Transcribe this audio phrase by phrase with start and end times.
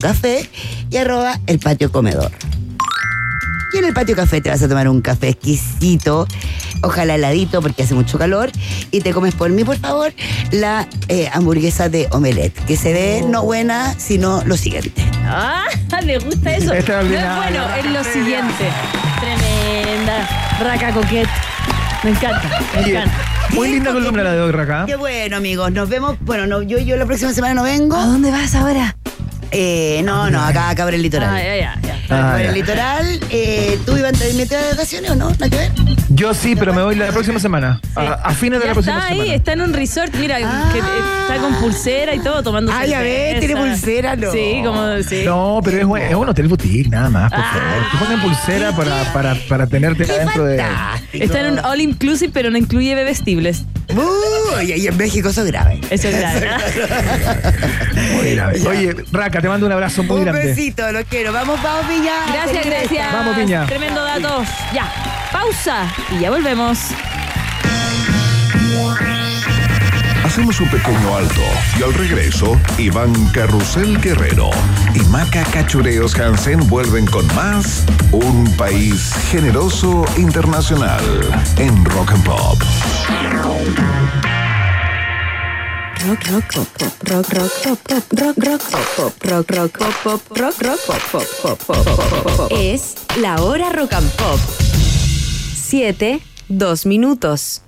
[0.00, 0.48] café
[0.90, 2.30] y arroba el patio comedor.
[3.74, 6.28] Y en el patio café te vas a tomar un café exquisito,
[6.84, 8.52] ojalá heladito porque hace mucho calor,
[8.92, 10.12] y te comes por mí, por favor,
[10.52, 15.04] la eh, hamburguesa de omelette, que se ve no buena, sino lo siguiente.
[15.24, 15.64] Ah,
[16.04, 16.66] le gusta eso.
[16.72, 18.70] No es bueno, es lo siguiente.
[19.18, 20.28] Tremenda.
[20.60, 21.28] Raca coquette.
[22.04, 23.16] Me encanta, me encanta.
[23.52, 24.84] Muy linda columna la de hoy, Raca.
[24.86, 26.16] Qué bueno, amigos, nos vemos.
[26.20, 27.96] Bueno, no, yo, yo la próxima semana no vengo.
[27.96, 28.94] ¿A dónde vas ahora?
[29.50, 31.30] Eh, no, no, acá, acá por el litoral.
[31.34, 31.98] Ah, ya, ya, ya.
[32.10, 32.48] Ah, por ya.
[32.48, 35.30] el litoral, eh, ¿tú Iván te metes de vacaciones o no?
[35.30, 35.72] ¿Nada que ver?
[36.10, 37.80] Yo sí, pero me voy la próxima semana.
[37.94, 39.34] A, a fines de Ya la próxima está ahí, semana.
[39.36, 40.70] está en un resort, mira, Ah.
[40.72, 43.46] que está con pulsera y todo, tomando Ay, a ver, cerveza.
[43.46, 44.32] tiene pulsera, no.
[44.32, 45.22] Sí, como, sí.
[45.24, 47.52] No, pero es, un hotel boutique, nada más, por Ah.
[47.52, 47.90] favor.
[47.92, 50.62] Te ponen pulsera para, para, para tenerte ¡Qué adentro de.
[51.12, 53.64] Está en un all inclusive, pero no incluye bebestibles.
[53.90, 55.80] Uy, y en México eso es grave.
[55.90, 56.46] Eso es grave.
[58.14, 58.60] Muy grave.
[58.68, 60.46] Oye, Raca, te mando un abrazo muy Un grande.
[60.46, 61.32] besito, lo quiero.
[61.32, 62.12] Vamos, vamos, Piña.
[62.32, 63.12] Gracias, gracias.
[63.12, 63.66] Vamos, Piña.
[63.66, 64.48] Tremendo datos.
[64.72, 64.90] Ya,
[65.32, 66.78] pausa y ya volvemos.
[70.24, 71.40] Hacemos un pequeño alto
[71.78, 74.50] y al regreso, Iván Carrusel Guerrero
[74.94, 81.00] y Maca Cachureos Hansen vuelven con más Un País Generoso Internacional
[81.56, 82.62] en Rock and Pop.
[86.06, 89.94] Rock, rock, pop, pop, rock, rock, pop, pop, rock, rock, pop, pop, rock, rock, pop,
[90.04, 90.54] pop, pop,
[91.42, 92.52] pop, pop, pop, pop.
[92.52, 94.38] Es la hora rock and pop.
[95.54, 97.62] Siete, dos minutos.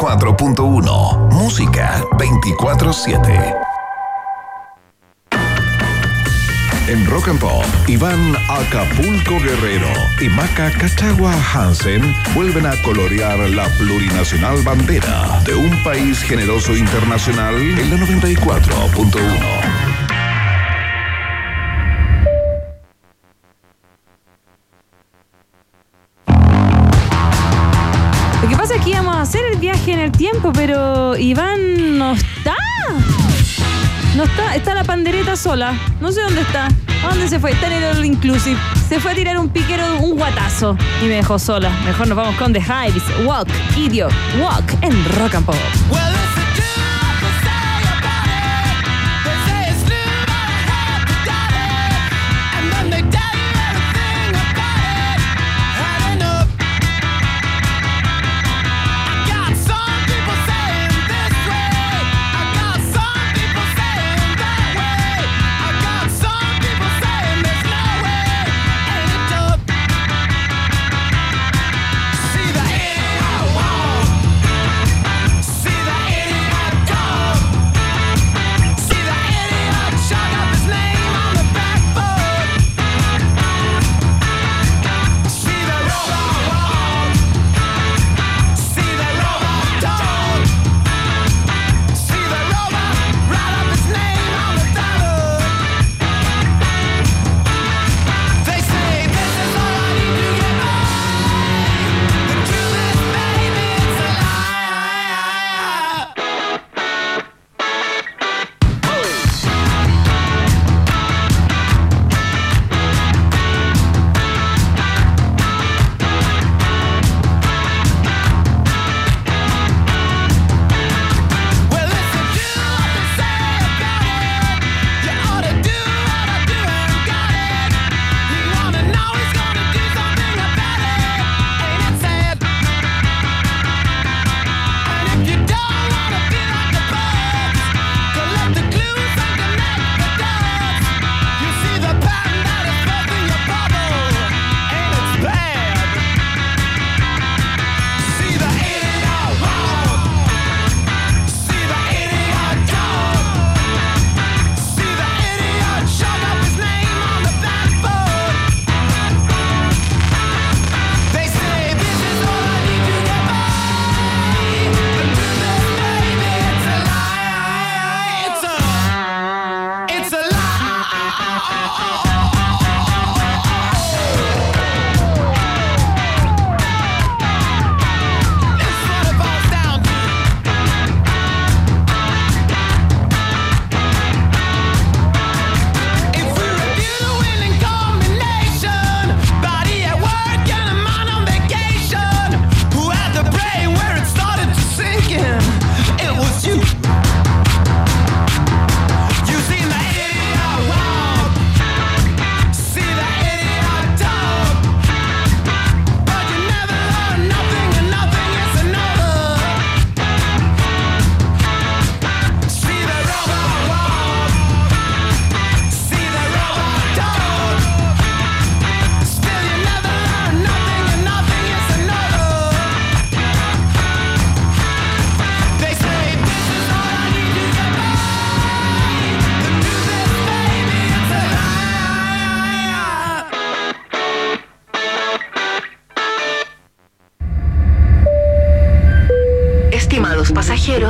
[0.01, 3.55] 94.1 Música 24/7
[6.87, 9.87] En Rock and Pop, Iván Acapulco Guerrero
[10.19, 12.01] y Maca Cachagua Hansen
[12.33, 19.90] vuelven a colorear la plurinacional bandera de un país generoso internacional en la 94.1.
[29.87, 32.55] en el tiempo, pero Iván no está.
[34.15, 35.73] No está, está la pandereta sola.
[35.99, 36.67] No sé dónde está.
[37.03, 37.51] ¿A dónde se fue?
[37.51, 38.59] Está en el All Inclusive.
[38.87, 40.77] Se fue a tirar un piquero, un guatazo.
[41.01, 41.71] Y me dejó sola.
[41.85, 43.03] Mejor nos vamos con The Hives.
[43.25, 45.55] Walk, Idiot, Walk en Rock and Pop.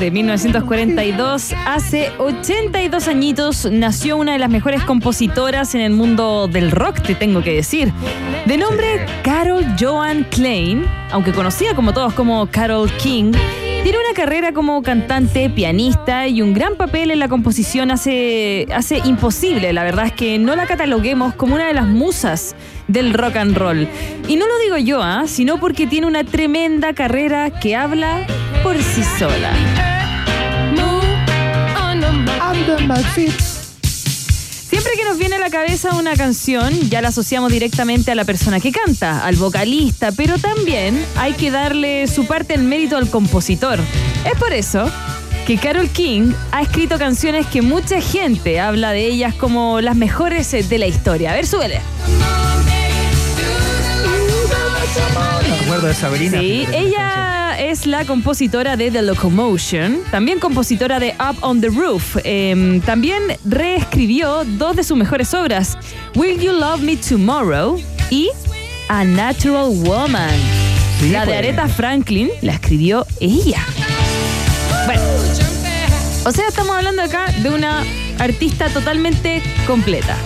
[0.00, 6.70] De 1942, hace 82 añitos, nació una de las mejores compositoras en el mundo del
[6.70, 7.92] rock, te tengo que decir.
[8.46, 13.32] De nombre Carol Joan Klein, aunque conocida como todos como Carol King,
[13.82, 18.98] tiene una carrera como cantante, pianista y un gran papel en la composición hace, hace
[19.04, 22.56] imposible, la verdad es que no la cataloguemos como una de las musas
[22.88, 23.86] del rock and roll.
[24.28, 25.24] Y no lo digo yo, ¿ah?
[25.26, 28.26] sino porque tiene una tremenda carrera que habla
[28.62, 29.89] por sí sola.
[34.68, 38.24] Siempre que nos viene a la cabeza una canción, ya la asociamos directamente a la
[38.24, 43.08] persona que canta, al vocalista, pero también hay que darle su parte en mérito al
[43.08, 43.78] compositor.
[44.24, 44.90] Es por eso
[45.46, 50.50] que Carol King ha escrito canciones que mucha gente habla de ellas como las mejores
[50.50, 51.32] de la historia.
[51.32, 51.80] A ver, súbele.
[55.48, 56.38] Me acuerdo de Sabrina.
[56.38, 57.29] Sí, ella
[57.70, 62.16] es la compositora de The Locomotion, también compositora de Up on the Roof.
[62.24, 65.78] Em, también reescribió dos de sus mejores obras,
[66.16, 68.28] Will You Love Me Tomorrow y
[68.88, 70.34] A Natural Woman.
[70.98, 71.38] Sí, la de pues.
[71.38, 73.64] Aretha Franklin la escribió ella.
[74.86, 75.02] Bueno,
[76.24, 77.84] o sea, estamos hablando acá de una
[78.18, 80.16] artista totalmente completa.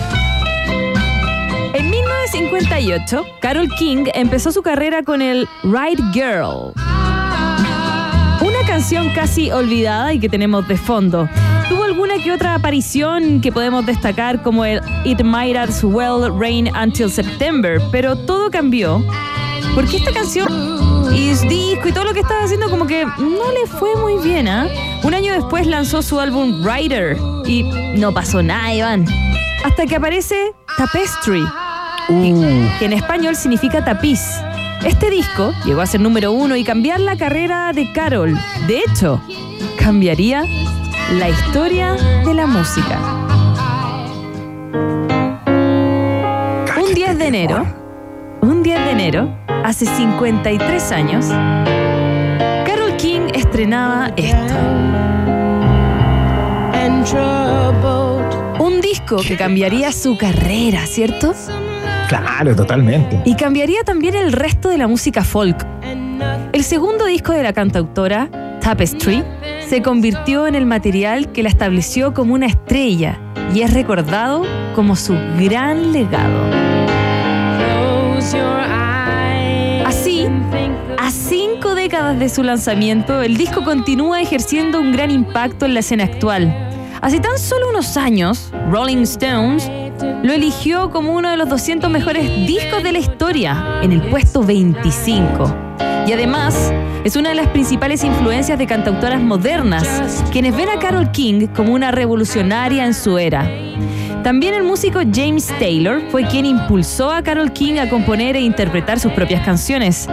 [1.75, 6.73] En 1958, Carol King empezó su carrera con el Right Girl.
[8.85, 11.27] Canción casi olvidada y que tenemos de fondo.
[11.69, 16.69] Tuvo alguna que otra aparición que podemos destacar como el It Might As Well Rain
[16.77, 19.03] Until September, pero todo cambió
[19.73, 20.47] porque esta canción
[21.11, 24.47] y disco y todo lo que estaba haciendo como que no le fue muy bien,
[24.47, 24.67] ¿ah?
[25.01, 27.63] Un año después lanzó su álbum Rider y
[27.97, 29.07] no pasó nada, Iván.
[29.63, 31.43] Hasta que aparece Tapestry,
[32.07, 34.19] Uh, que en español significa tapiz.
[34.83, 38.37] Este disco llegó a ser número uno y cambiar la carrera de Carol.
[38.67, 39.21] De hecho,
[39.77, 40.43] cambiaría
[41.13, 41.93] la historia
[42.25, 42.99] de la música.
[46.77, 47.65] Un 10 de enero,
[48.41, 51.25] un 10 de enero, hace 53 años,
[52.65, 54.55] Carol King estrenaba esto.
[58.59, 61.33] Un disco que cambiaría su carrera, ¿cierto?
[62.07, 63.21] Claro, totalmente.
[63.25, 65.65] Y cambiaría también el resto de la música folk.
[66.53, 68.29] El segundo disco de la cantautora,
[68.61, 69.23] Tapestry,
[69.67, 73.19] se convirtió en el material que la estableció como una estrella
[73.53, 74.43] y es recordado
[74.75, 76.65] como su gran legado.
[79.85, 80.27] Así,
[80.97, 85.81] a cinco décadas de su lanzamiento, el disco continúa ejerciendo un gran impacto en la
[85.81, 86.53] escena actual.
[87.01, 89.69] Hace tan solo unos años, Rolling Stones
[90.01, 94.43] lo eligió como uno de los 200 mejores discos de la historia, en el puesto
[94.43, 95.55] 25.
[96.07, 96.71] Y además,
[97.03, 101.73] es una de las principales influencias de cantautoras modernas, quienes ven a Carol King como
[101.73, 103.49] una revolucionaria en su era.
[104.23, 108.99] También el músico James Taylor fue quien impulsó a Carol King a componer e interpretar
[108.99, 110.07] sus propias canciones.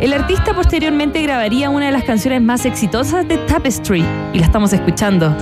[0.00, 4.72] El artista posteriormente grabaría una de las canciones más exitosas de Tapestry y la estamos
[4.72, 5.34] escuchando,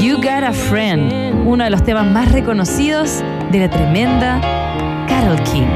[0.00, 4.38] You Got a Friend, uno de los temas más reconocidos de la tremenda
[5.08, 5.66] Carol King.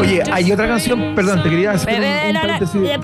[0.00, 2.80] Oye, hay otra canción, perdón, te quería hacer un, un paréntesis.
[2.80, 2.96] ¿Me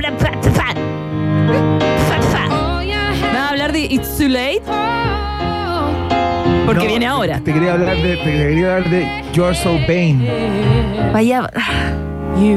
[3.33, 4.63] vas a hablar de It's Too Late?
[6.65, 7.41] Porque No, viene ahora.
[7.41, 10.27] Te quería hablar de, te quería hablar de You're So Vain.
[11.13, 11.49] Vaya.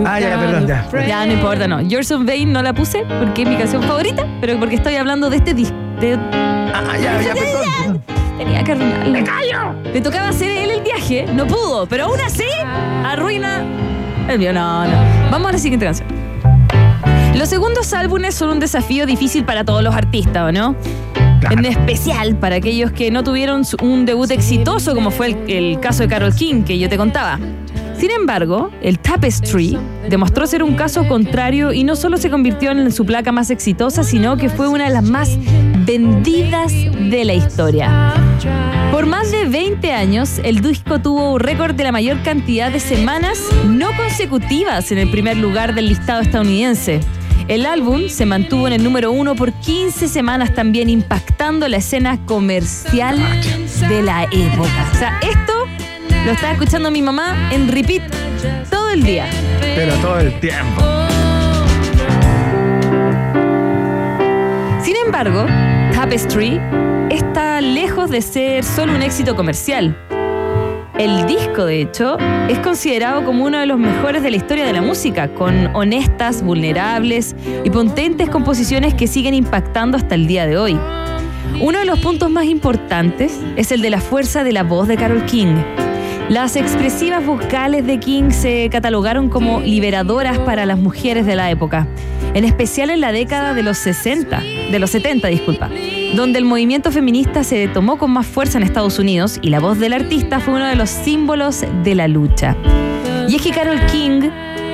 [0.06, 1.08] Ah, ya, perdón, ya.
[1.08, 1.82] Ya, no importa, no.
[1.82, 5.30] You're So Vain no la puse porque es mi canción favorita, pero porque estoy hablando
[5.30, 5.76] de este disco.
[6.74, 8.04] Ah, ya, ya, perdón.
[8.38, 9.12] Tenía que arruinarlo.
[9.12, 9.74] ¡Me callo!
[9.94, 12.46] Le tocaba hacer él el viaje, no pudo, pero aún así
[13.06, 13.64] arruina
[14.30, 14.54] el mío.
[14.54, 14.98] No, no.
[15.32, 16.08] Vamos a la siguiente canción.
[17.36, 20.76] Los segundos álbumes son un desafío difícil para todos los artistas, ¿o no?
[21.40, 21.58] Claro.
[21.58, 26.04] En especial para aquellos que no tuvieron un debut exitoso, como fue el, el caso
[26.04, 27.40] de Carol King, que yo te contaba.
[28.00, 29.78] Sin embargo, el Tapestry
[30.08, 34.06] demostró ser un caso contrario y no solo se convirtió en su placa más exitosa,
[34.06, 35.38] sino que fue una de las más
[35.86, 38.14] vendidas de la historia.
[38.94, 42.80] Por más de 20 años, el disco tuvo un récord de la mayor cantidad de
[42.80, 47.02] semanas no consecutivas en el primer lugar del listado estadounidense.
[47.50, 52.24] El álbum se mantuvo en el número uno por 15 semanas también impactando la escena
[52.26, 53.18] comercial
[53.90, 54.90] de la época.
[54.94, 55.59] O sea, esto
[56.26, 58.04] lo estaba escuchando mi mamá en repeat
[58.70, 59.28] todo el día.
[59.62, 60.82] Pero todo el tiempo.
[64.84, 65.46] Sin embargo,
[65.94, 66.60] Tapestry
[67.10, 69.98] está lejos de ser solo un éxito comercial.
[70.98, 72.18] El disco, de hecho,
[72.50, 76.42] es considerado como uno de los mejores de la historia de la música, con honestas,
[76.42, 80.78] vulnerables y potentes composiciones que siguen impactando hasta el día de hoy.
[81.62, 84.98] Uno de los puntos más importantes es el de la fuerza de la voz de
[84.98, 85.56] Carol King.
[86.30, 91.88] Las expresivas vocales de King se catalogaron como liberadoras para las mujeres de la época,
[92.34, 94.40] en especial en la década de los 60,
[94.72, 95.70] de los 70, disculpa
[96.16, 99.80] donde el movimiento feminista se tomó con más fuerza en Estados Unidos y la voz
[99.80, 102.56] del artista fue uno de los símbolos de la lucha.
[103.28, 104.30] Y es que Carol King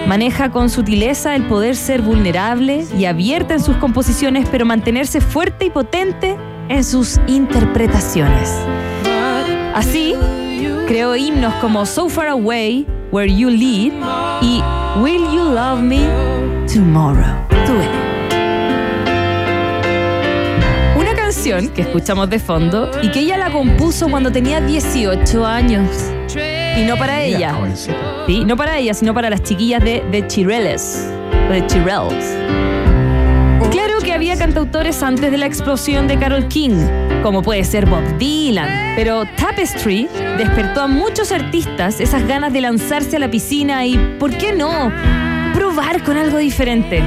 [0.07, 5.65] maneja con sutileza el poder ser vulnerable y abierta en sus composiciones, pero mantenerse fuerte
[5.65, 6.37] y potente
[6.69, 8.53] en sus interpretaciones.
[9.73, 10.15] Así,
[10.85, 13.93] creó himnos como So Far Away, Where You Lead
[14.41, 14.61] y
[15.01, 16.07] Will You Love Me
[16.71, 17.45] Tomorrow.
[21.75, 25.87] que escuchamos de fondo y que ella la compuso cuando tenía 18 años.
[26.75, 27.55] Y no para ella.
[28.25, 31.07] Sí, no para ella, sino para las chiquillas de, de Chireles.
[31.51, 32.35] De Chirelles.
[33.69, 36.87] Claro que había cantautores antes de la explosión de Carol King,
[37.25, 43.15] como puede ser Bob Dylan, pero Tapestry despertó a muchos artistas esas ganas de lanzarse
[43.15, 44.91] a la piscina y, ¿por qué no?,
[45.55, 47.01] probar con algo diferente.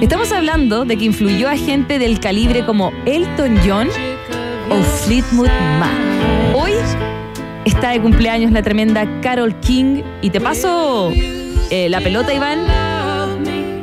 [0.00, 3.88] Estamos hablando de que influyó a gente del calibre como Elton John
[4.70, 6.54] o Fleetwood Mac.
[6.54, 6.72] Hoy
[7.66, 11.12] está de cumpleaños la tremenda Carol King y te paso
[11.70, 12.60] eh, la pelota, Iván.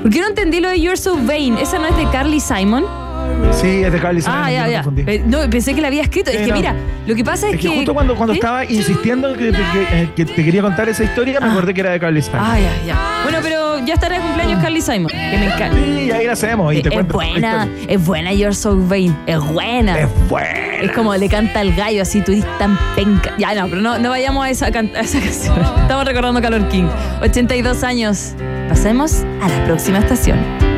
[0.02, 1.60] Porque no entendí lo de You're So Vain.
[1.60, 3.05] ¿Esa no es de Carly Simon?
[3.54, 4.38] Sí, es de Carly Simon.
[4.38, 4.84] Ah, ya, ya.
[5.08, 6.30] Eh, no, pensé que la había escrito.
[6.30, 6.76] es que mira,
[7.08, 9.62] lo que pasa es, es que, Justo cuando, cuando estaba insistiendo que te,
[9.92, 11.52] eh, que, te, quería contar esa historia, me ah.
[11.52, 12.42] acordé que era de Carly Simon.
[12.44, 13.20] Ah, ya, ya.
[13.24, 15.76] Bueno, pero ya estará de cumpleaños Carly Simon, que me encanta.
[15.76, 16.74] Sí, ahí la hacemos.
[16.74, 19.16] Y te es buena, es buena You're So Vain.
[19.26, 20.00] Es buena.
[20.00, 20.76] Es buena.
[20.82, 23.34] Es como le canta el gallo así, tú eres tan penca.
[23.38, 25.60] Ya, no, pero no, no vayamos a esa, a esa canción.
[25.82, 26.88] Estamos recordando a Carol King.
[27.22, 28.34] 82 años.
[28.70, 30.75] Pasemos a la próxima estación.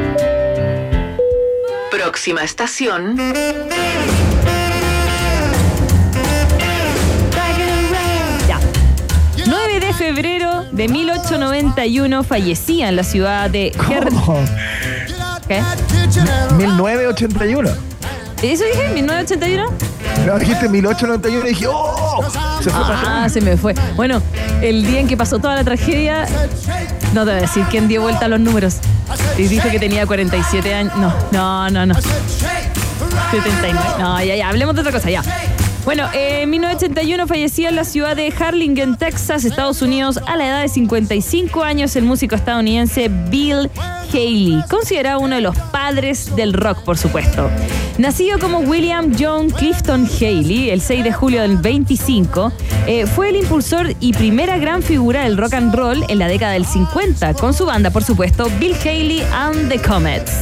[2.07, 3.17] Próxima estación.
[9.45, 13.73] 9 de febrero de 1891 fallecía en la ciudad de
[15.49, 15.61] ¿Qué?
[16.55, 17.69] 1981.
[18.41, 19.03] ¿Eso dije?
[19.03, 19.69] ¿1981?
[20.25, 22.25] No, dijiste 1891 y dije, ¡oh!
[22.67, 23.73] Se fue ah, se me fue.
[23.95, 24.21] Bueno,
[24.61, 26.25] el día en que pasó toda la tragedia,
[27.13, 28.77] no te voy a decir quién dio vuelta a los números.
[29.37, 30.93] Y dijo que tenía 47 años.
[30.95, 31.95] No, no, no, no.
[33.31, 33.79] 79.
[33.99, 35.23] No, ya, ya, hablemos de otra cosa, ya.
[35.87, 40.61] Bueno, en 1981 fallecía en la ciudad de Harlingen, Texas, Estados Unidos, a la edad
[40.61, 43.71] de 55 años, el músico estadounidense Bill
[44.11, 47.49] Haley, considerado uno de los padres del rock, por supuesto.
[47.97, 52.51] Nacido como William John Clifton Haley el 6 de julio del 25,
[52.85, 56.51] eh, fue el impulsor y primera gran figura del rock and roll en la década
[56.51, 60.33] del 50, con su banda, por supuesto, Bill Haley and the Comets.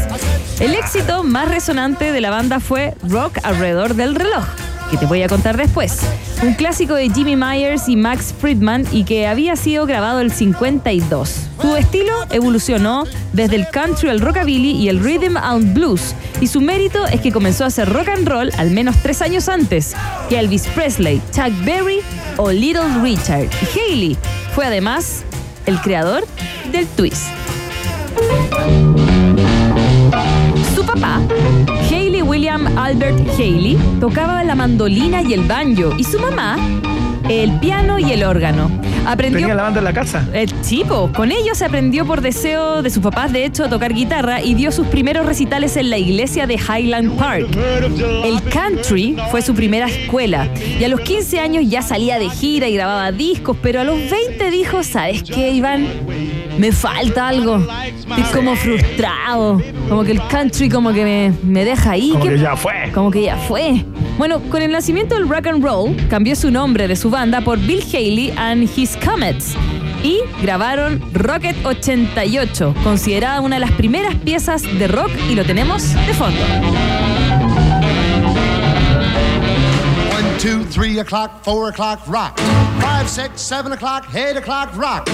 [0.59, 4.43] El éxito más resonante de la banda fue Rock alrededor del reloj
[4.89, 5.99] que te voy a contar después.
[6.43, 11.35] Un clásico de Jimmy Myers y Max Friedman y que había sido grabado el 52.
[11.61, 16.61] Su estilo evolucionó desde el country al rockabilly y el rhythm and blues, y su
[16.61, 19.95] mérito es que comenzó a hacer rock and roll al menos tres años antes
[20.29, 22.01] que Elvis Presley, Chuck Berry
[22.37, 23.49] o Little Richard.
[23.61, 24.17] Y Haley
[24.53, 25.23] fue además
[25.65, 26.25] el creador
[26.71, 27.23] del twist.
[30.75, 31.21] Su papá
[32.85, 36.55] Albert Haley tocaba la mandolina y el banjo y su mamá
[37.29, 38.69] el piano y el órgano.
[39.07, 40.27] Aprendió, ¿Tenía la banda en la casa?
[40.33, 41.11] El chico.
[41.15, 44.53] Con ellos se aprendió por deseo de sus papás, de hecho, a tocar guitarra y
[44.53, 47.47] dio sus primeros recitales en la iglesia de Highland Park.
[48.23, 50.47] El country fue su primera escuela
[50.79, 53.97] y a los 15 años ya salía de gira y grababa discos, pero a los
[53.97, 55.87] 20 dijo, ¿sabes qué, Iván?
[56.57, 57.65] Me falta algo.
[58.17, 59.61] Estoy como frustrado.
[59.89, 62.11] Como que el country como que me, me deja ahí.
[62.11, 62.91] Como que ya fue.
[62.93, 63.85] Como que ya fue.
[64.17, 67.59] Bueno, con el nacimiento del rock and roll, cambió su nombre de su banda por
[67.59, 69.55] Bill Haley and His Comets
[70.03, 75.93] y grabaron Rocket 88, considerada una de las primeras piezas de rock y lo tenemos
[76.05, 76.39] de fondo.
[80.45, 82.37] two, three o'clock, four o'clock, rock.
[82.79, 85.07] Five, six, seven o'clock, eight o'clock, rock.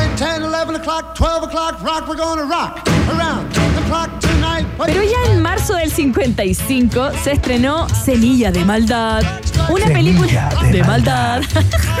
[0.00, 2.08] Nine, ten, eleven o'clock, twelve o'clock, rock.
[2.08, 4.66] We're gonna rock around the clock tonight.
[4.78, 9.22] Pero ya en marzo del 55 se estrenó Semilla de Maldad.
[9.68, 11.42] Una Semilla película de de maldad.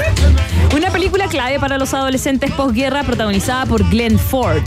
[0.74, 4.62] Una película clave para los adolescentes posguerra protagonizada por Glenn Ford.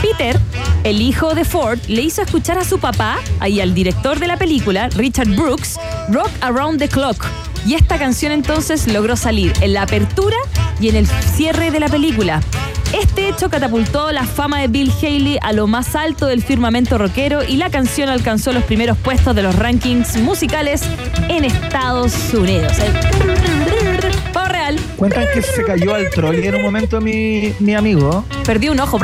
[0.00, 0.40] Peter,
[0.84, 4.38] el hijo de Ford, le hizo escuchar a su papá y al director de la
[4.38, 7.26] película, Richard Brooks, Rock Around the Clock.
[7.66, 10.36] Y esta canción entonces logró salir en la apertura
[10.80, 12.40] y en el cierre de la película.
[12.92, 17.42] Este hecho catapultó la fama de Bill Haley a lo más alto del firmamento rockero
[17.44, 20.82] y la canción alcanzó los primeros puestos de los rankings musicales
[21.28, 22.72] en Estados Unidos.
[24.32, 28.24] Pavo real, Cuentan que se cayó al troll en un momento mi, mi amigo.
[28.44, 28.98] perdió un ojo.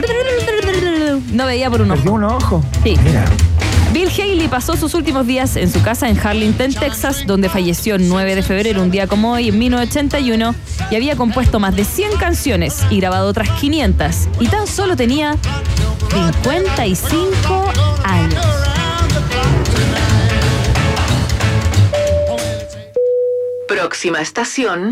[1.33, 2.15] No veía por un Perdió ojo.
[2.17, 2.65] un ojo.
[2.83, 2.97] Sí.
[3.05, 3.25] Mira.
[3.95, 8.09] Bill Haley pasó sus últimos días en su casa en Harlingen, Texas, donde falleció el
[8.09, 10.53] 9 de febrero, un día como hoy, en 1981,
[10.91, 14.29] y había compuesto más de 100 canciones y grabado otras 500.
[14.41, 15.37] Y tan solo tenía
[16.43, 18.45] 55 años.
[23.69, 24.91] Próxima estación.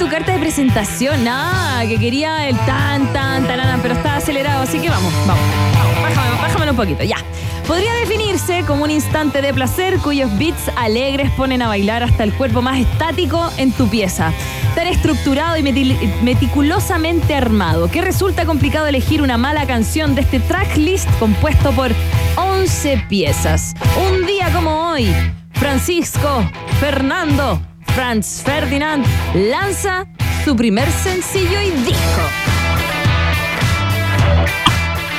[0.00, 1.24] Tu carta de presentación.
[1.24, 4.62] Nada, que quería el tan, tan, tan, pero está acelerado.
[4.62, 5.44] Así que vamos, vamos.
[5.74, 7.18] vamos, Bájame, bájamelo un poquito, ya.
[7.66, 12.32] Podría definirse como un instante de placer cuyos beats alegres ponen a bailar hasta el
[12.32, 14.32] cuerpo más estático en tu pieza.
[14.74, 20.40] Tan estructurado y meti- meticulosamente armado que resulta complicado elegir una mala canción de este
[20.40, 21.92] tracklist compuesto por
[22.36, 23.74] 11 piezas.
[24.10, 25.14] Un día como hoy,
[25.52, 26.42] Francisco,
[26.80, 27.60] Fernando,
[27.94, 30.06] Franz Ferdinand lanza
[30.44, 32.22] su primer sencillo y disco.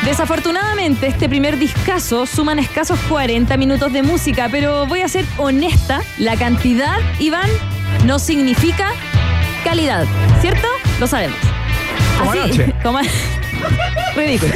[0.05, 6.01] Desafortunadamente, este primer discazo suman escasos 40 minutos de música, pero voy a ser honesta,
[6.17, 7.49] la cantidad, Iván,
[8.05, 8.91] no significa
[9.63, 10.05] calidad,
[10.41, 10.67] ¿cierto?
[10.99, 11.37] Lo sabemos.
[12.17, 12.73] Como anoche.
[12.83, 12.99] como-
[14.15, 14.53] Ridículo.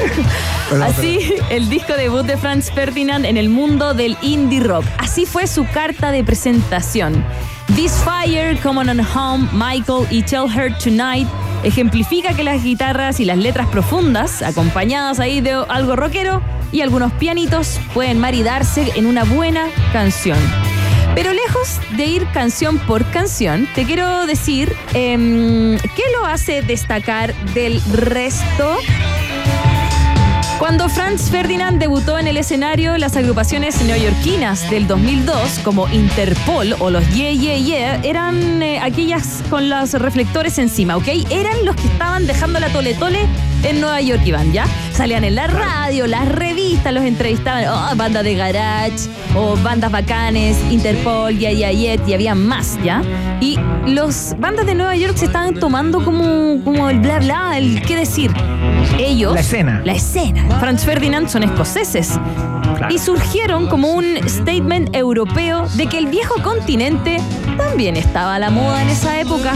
[0.84, 4.84] Así, el disco debut de Franz Ferdinand en el mundo del indie rock.
[4.98, 7.24] Así fue su carta de presentación.
[7.76, 11.28] This Fire, Common on Home, Michael y Tell Her Tonight
[11.64, 17.12] ejemplifica que las guitarras y las letras profundas, acompañadas ahí de algo rockero y algunos
[17.14, 20.38] pianitos, pueden maridarse en una buena canción.
[21.16, 27.36] Pero lejos de ir canción por canción, te quiero decir em, qué lo hace destacar
[27.54, 28.78] del resto.
[30.60, 36.90] Cuando Franz Ferdinand debutó en el escenario, las agrupaciones neoyorquinas del 2002, como Interpol o
[36.90, 41.08] los Yeah Yeah Yeah, eran eh, aquellas con los reflectores encima, ¿ok?
[41.30, 43.28] Eran los que estaban dejando la tole tole
[43.64, 44.66] en Nueva York, Iván, ¿ya?
[44.92, 50.58] Salían en la radio, las revistas, los entrevistaban, oh, banda de garage, o bandas bacanes,
[50.72, 51.72] Interpol, Yeah Yeah,
[52.06, 53.02] y había más, ¿ya?
[53.42, 57.82] Y los bandas de Nueva York se estaban tomando como, como el bla bla, el
[57.82, 58.32] qué decir.
[58.98, 59.34] Ellos.
[59.34, 59.82] La escena.
[59.84, 60.60] La escena.
[60.60, 62.20] Franz Ferdinand son escoceses.
[62.90, 67.18] Y surgieron como un statement europeo de que el viejo continente
[67.58, 69.54] también estaba a la moda en esa época.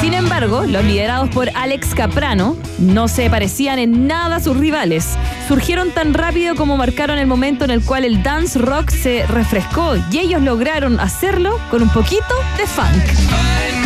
[0.00, 5.18] Sin embargo, los liderados por Alex Caprano no se parecían en nada a sus rivales.
[5.48, 9.96] Surgieron tan rápido como marcaron el momento en el cual el dance rock se refrescó
[10.12, 13.77] y ellos lograron hacerlo con un poquito de funk.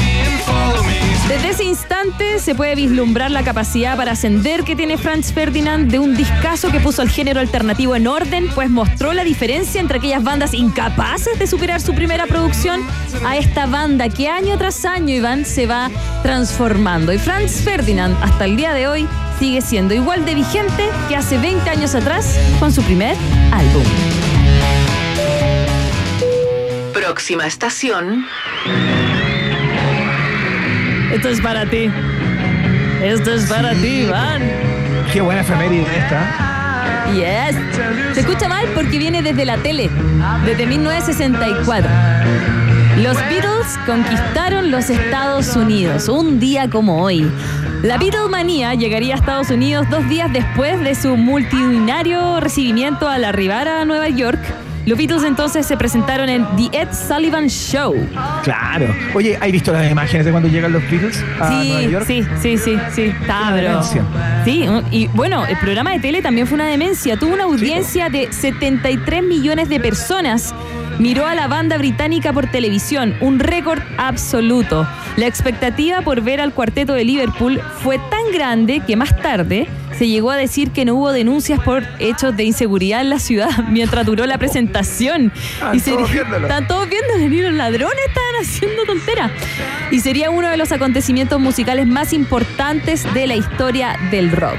[1.29, 5.99] Desde ese instante se puede vislumbrar la capacidad para ascender que tiene Franz Ferdinand de
[5.99, 10.23] un discazo que puso al género alternativo en orden, pues mostró la diferencia entre aquellas
[10.23, 12.83] bandas incapaces de superar su primera producción
[13.25, 15.91] a esta banda que año tras año, Iván, se va
[16.23, 17.13] transformando.
[17.13, 19.09] Y Franz Ferdinand, hasta el día de hoy,
[19.39, 23.17] sigue siendo igual de vigente que hace 20 años atrás con su primer
[23.53, 23.85] álbum.
[26.93, 28.27] Próxima estación.
[31.13, 31.91] Esto es para ti.
[33.03, 34.43] Esto es para ti, Iván.
[35.13, 37.05] Qué buena efeméride esta.
[37.13, 37.57] Yes.
[38.15, 39.91] Se escucha mal porque viene desde la tele,
[40.47, 41.91] desde 1964.
[43.03, 47.31] Los Beatles conquistaron los Estados Unidos un día como hoy.
[47.83, 53.69] La Beatlemanía llegaría a Estados Unidos dos días después de su multitudinario recibimiento al arribar
[53.69, 54.41] a Nueva York
[54.85, 57.95] Los Beatles entonces se presentaron en The Ed Sullivan Show.
[58.43, 58.87] Claro.
[59.15, 62.05] Oye, ¿hay visto las imágenes de cuando llegan los Beatles a Nueva Sí, York?
[62.07, 63.83] sí, sí, sí, sí, está.
[64.45, 67.17] Sí, y bueno, el programa de tele también fue una demencia.
[67.17, 70.53] Tuvo una audiencia de 73 millones de personas.
[70.99, 74.87] Miró a la banda británica por televisión, un récord absoluto.
[75.17, 79.69] La expectativa por ver al cuarteto de Liverpool fue tan grande que más tarde
[80.03, 83.51] se llegó a decir que no hubo denuncias por hechos de inseguridad en la ciudad
[83.71, 85.31] mientras duró la presentación.
[85.61, 86.49] Ah, todos viéndolo.
[86.49, 89.31] Están todos viendo venir los ladrones, estaban haciendo tontera.
[89.93, 94.59] Y sería uno de los acontecimientos musicales más importantes de la historia del rock.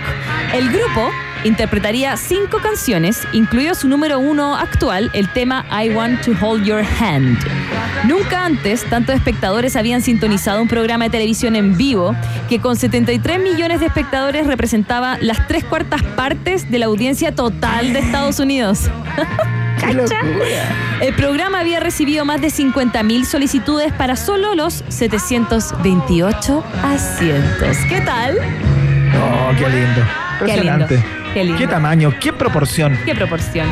[0.54, 1.12] El grupo
[1.44, 6.84] interpretaría cinco canciones, incluido su número uno actual, el tema I Want to Hold Your
[7.00, 7.38] Hand.
[8.08, 12.16] Nunca antes tantos espectadores habían sintonizado un programa de televisión en vivo
[12.50, 17.94] que con 73 millones de espectadores representaba las tres cuartas partes de la audiencia total
[17.94, 18.90] de Estados Unidos.
[21.02, 27.78] El programa había recibido más de 50.000 solicitudes para solo los 728 asientos.
[27.90, 28.38] ¿Qué tal?
[28.38, 30.02] Oh, qué lindo.
[30.40, 31.23] Qué lindo, Impresionante.
[31.34, 31.60] Qué lindo.
[31.60, 32.98] Qué tamaño, qué proporción.
[33.06, 33.68] ¿Qué proporción?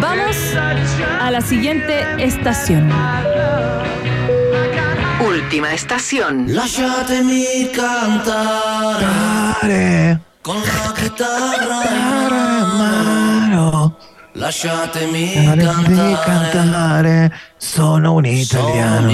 [0.00, 0.36] Vamos
[1.20, 2.90] a la siguiente estación.
[5.20, 6.54] Última estación.
[6.54, 9.04] Lasciatemi cantare
[9.60, 13.98] Cantare, con la chitarra in hermano.
[14.34, 19.08] Lasciatemi Cantare, cantare cantare, sono un italiano.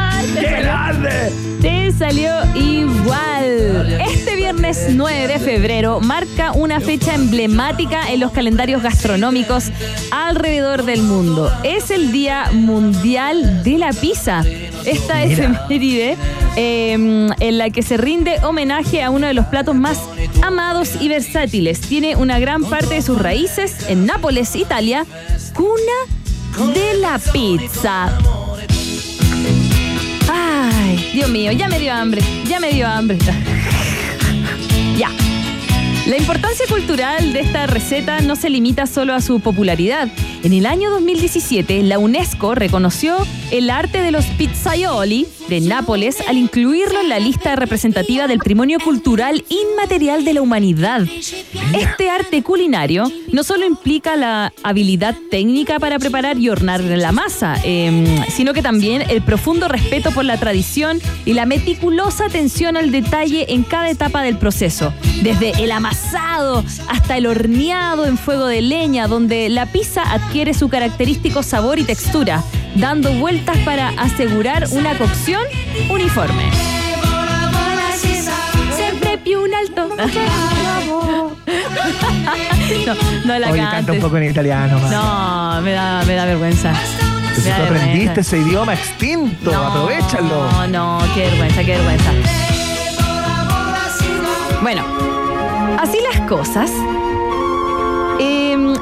[0.34, 1.32] ¡Qué grande!
[1.60, 4.00] Te salió igual.
[4.06, 9.70] Este viernes 9 de febrero marca una fecha emblemática en los calendarios gastronómicos
[10.10, 11.50] alrededor del mundo.
[11.62, 14.44] Es el Día Mundial de la Pizza.
[14.84, 16.16] Esta efeméride
[16.56, 20.00] eh, en la que se rinde homenaje a uno de los platos más
[20.42, 21.80] amados y versátiles.
[21.80, 25.06] Tiene una gran parte de sus raíces en Nápoles, Italia,
[25.54, 28.45] cuna de la pizza.
[31.12, 33.18] Dios mío, ya me dio hambre, ya me dio hambre.
[34.98, 35.10] ya.
[36.06, 40.08] La importancia cultural de esta receta no se limita solo a su popularidad.
[40.46, 43.16] En el año 2017, la UNESCO reconoció
[43.50, 48.78] el arte de los pizzaioli de Nápoles al incluirlo en la lista representativa del patrimonio
[48.78, 51.02] cultural inmaterial de la humanidad.
[51.76, 57.56] Este arte culinario no solo implica la habilidad técnica para preparar y hornear la masa,
[57.64, 62.92] em, sino que también el profundo respeto por la tradición y la meticulosa atención al
[62.92, 68.62] detalle en cada etapa del proceso, desde el amasado hasta el horneado en fuego de
[68.62, 72.42] leña, donde la pizza adquiere su característico sabor y textura,
[72.74, 75.40] dando vueltas para asegurar una cocción
[75.88, 76.50] uniforme.
[78.76, 79.88] Siempre più un alto.
[82.86, 82.94] no,
[83.24, 84.78] no la Oye, canta un poco en italiano.
[84.78, 84.90] man.
[84.90, 86.74] No, me da, me da vergüenza.
[87.34, 88.20] Si Me da tú aprendiste vergüenza.
[88.20, 90.50] ese idioma extinto, No, aprovechalo.
[90.52, 92.10] No, no, qué vergüenza, qué vergüenza.
[94.60, 94.84] Bueno,
[95.80, 96.70] así las cosas.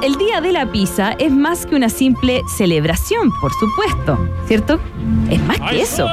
[0.04, 4.78] El Día de la Pizza es más que una simple celebración, por supuesto, ¿cierto?
[5.30, 6.06] Es más que eso.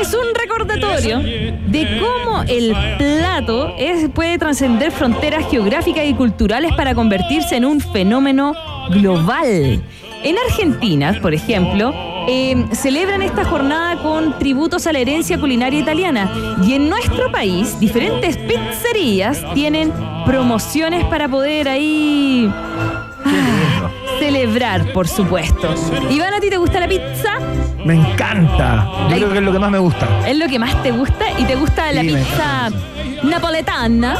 [0.00, 6.94] Es un recordatorio de cómo el plato es- puede trascender fronteras geográficas y culturales para
[6.94, 8.54] convertirse en un fenómeno
[8.90, 9.82] global.
[10.22, 11.92] En Argentina, por ejemplo,
[12.28, 16.30] eh, celebran esta jornada con tributos a la herencia culinaria italiana.
[16.62, 19.92] Y en nuestro país, diferentes pizzerías tienen
[20.26, 22.50] promociones para poder ahí
[23.24, 25.74] ah, celebrar, por supuesto.
[26.10, 27.38] Iván, ¿a ti te gusta la pizza?
[27.84, 28.86] Me encanta.
[29.10, 30.06] Yo creo que es lo que más me gusta.
[30.26, 31.24] ¿Es lo que más te gusta?
[31.38, 32.70] ¿Y te gusta la Sí, pizza
[33.22, 34.16] napoletana?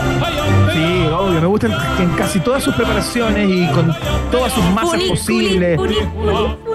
[0.72, 1.40] Sí, obvio.
[1.40, 3.94] Me gustan en casi todas sus preparaciones y con
[4.30, 5.76] todas sus masas Puni, posibles.
[5.76, 6.69] puni, puni,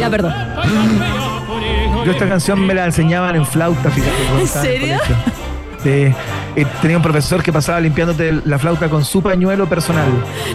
[0.00, 0.34] Ya, perdón.
[2.04, 4.40] Yo esta canción me la enseñaban en flauta, fíjate.
[4.40, 4.96] ¿En serio?
[5.82, 6.14] Sí.
[6.56, 10.06] Eh, tenía un profesor que pasaba limpiándote la flauta con su pañuelo personal.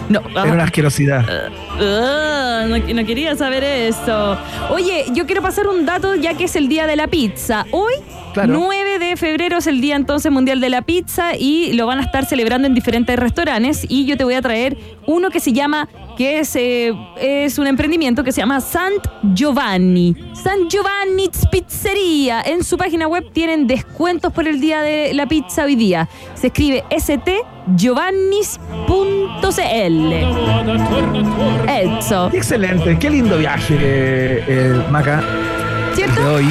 [0.08, 1.24] No, Era una asquerosidad.
[1.80, 4.36] Ah, no, no quería saber eso.
[4.70, 7.66] Oye, yo quiero pasar un dato ya que es el día de la pizza.
[7.70, 7.94] Hoy,
[8.32, 8.54] Claro.
[8.54, 12.02] 9 de febrero, es el día entonces mundial de la pizza y lo van a
[12.02, 13.84] estar celebrando en diferentes restaurantes.
[13.88, 14.76] Y yo te voy a traer
[15.06, 15.88] uno que se llama,
[16.22, 19.04] que es, eh, es un emprendimiento que se llama Sant
[19.34, 20.14] Giovanni.
[20.34, 22.42] Sant Giovanni's Pizzería.
[22.42, 26.08] En su página web tienen descuentos por el día de la pizza hoy día.
[26.34, 28.12] Se escribe stgiovannis.cl.
[31.68, 32.30] Eso.
[32.32, 35.24] Excelente, qué lindo viaje, eh, eh, Maca,
[35.96, 36.22] ¿Cierto?
[36.22, 36.46] de hoy.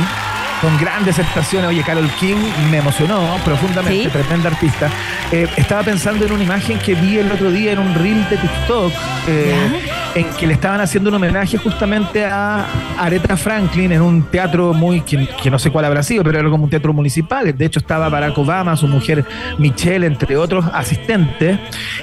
[0.61, 1.69] Con grandes estaciones.
[1.69, 2.37] Oye, Carol King
[2.69, 4.09] me emocionó profundamente, ¿Sí?
[4.09, 4.89] tremenda artista.
[5.31, 8.37] Eh, estaba pensando en una imagen que vi el otro día en un reel de
[8.37, 8.93] TikTok,
[9.27, 9.81] eh,
[10.15, 12.65] en que le estaban haciendo un homenaje justamente a
[12.97, 16.49] Aretha Franklin en un teatro muy, que, que no sé cuál habrá sido, pero era
[16.49, 17.55] como un teatro municipal.
[17.57, 19.25] De hecho, estaba Barack Obama, su mujer
[19.57, 21.57] Michelle, entre otros asistentes,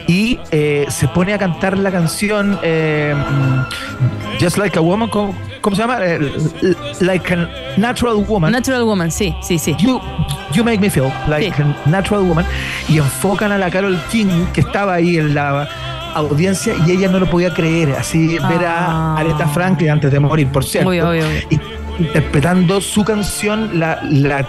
[0.07, 3.15] y eh, se pone a cantar la canción eh,
[4.41, 5.99] Just Like a Woman, ¿cómo, cómo se llama?
[6.01, 6.19] Eh,
[7.01, 8.53] like a Natural Woman.
[8.53, 9.75] Natural Woman, sí, sí, sí.
[9.79, 10.01] You,
[10.55, 11.63] you make me feel like Sí.
[11.63, 12.45] a natural woman.
[12.89, 15.69] Y enfocan a la Carol King, que estaba ahí en la
[16.15, 17.93] audiencia, y ella no lo podía creer.
[17.99, 19.15] Así ver Ah.
[19.17, 20.89] a Aretha Franklin antes de morir, por cierto.
[20.91, 21.39] Obvio, obvio, obvio.
[21.51, 21.61] Y-
[22.03, 24.47] interpretando su canción, la, la,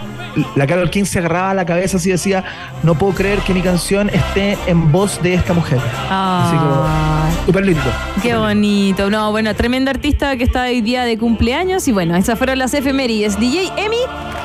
[0.54, 2.44] la Carol King se agarraba a la cabeza así decía,
[2.84, 5.80] no puedo creer que mi canción esté en voz de esta mujer.
[6.08, 7.82] Así como, Ah, súper lindo.
[8.22, 9.10] qué bonito.
[9.10, 11.88] No, bueno, tremenda artista que está hoy día de cumpleaños.
[11.88, 13.38] Y bueno, esas fueron las efemérides.
[13.40, 13.96] DJ Emi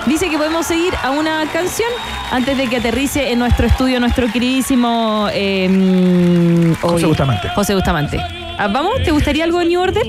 [0.08, 1.90] dice que podemos seguir a una canción
[2.32, 7.50] antes de que aterrice en nuestro estudio nuestro queridísimo eh, José Bustamante.
[7.50, 8.20] José Bustamante.
[8.58, 9.04] Ah, ¿Vamos?
[9.04, 10.04] ¿Te gustaría algo de New Order?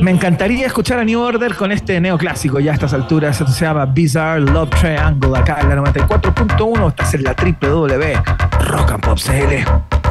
[0.00, 3.40] Me encantaría escuchar a New Order con este neoclásico ya a estas alturas.
[3.40, 6.88] Esto se llama Bizarre Love Triangle acá en la 94.1.
[6.88, 10.01] Estás en la www Rock and Pop CL.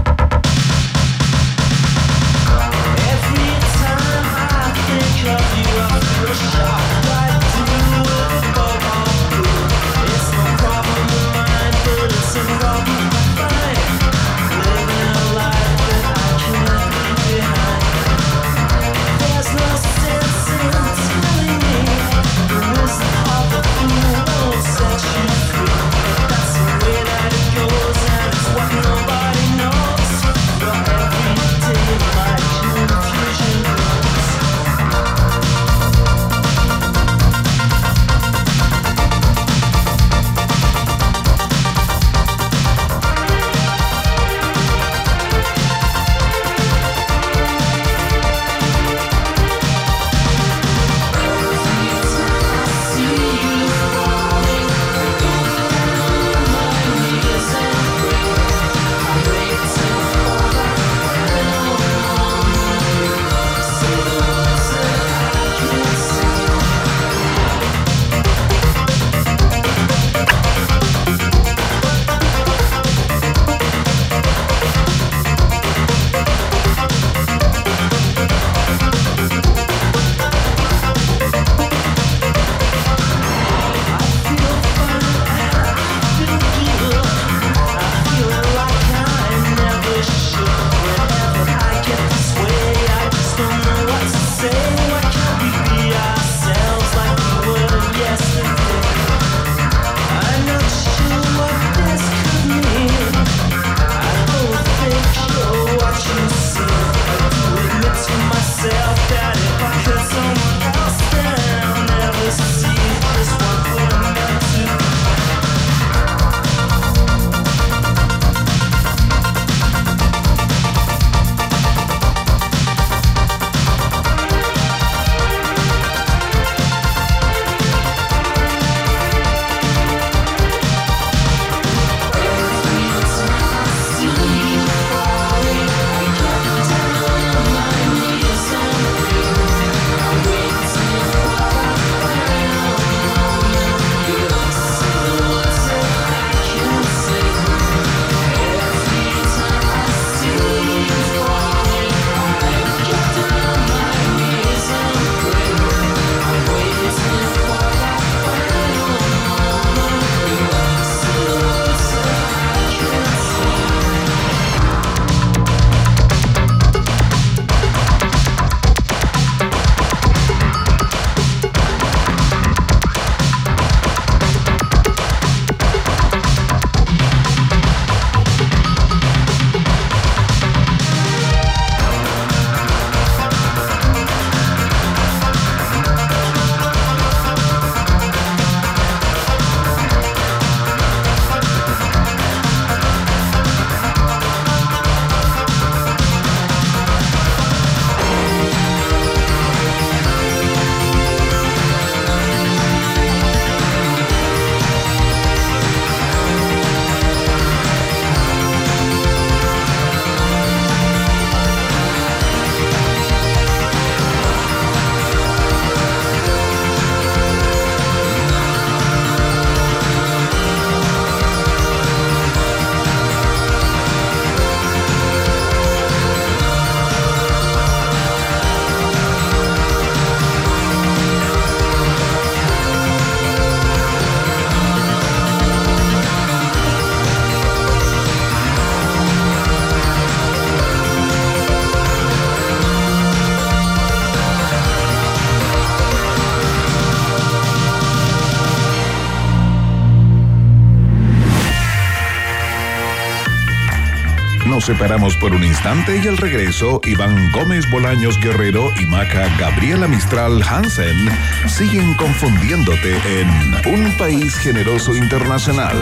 [254.71, 260.41] Separamos por un instante y al regreso, Iván Gómez Bolaños Guerrero y Maca Gabriela Mistral
[260.41, 261.09] Hansen
[261.49, 263.27] siguen confundiéndote en
[263.73, 265.75] Un País Generoso Internacional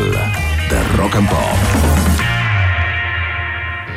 [0.72, 1.40] de Rock and Pop.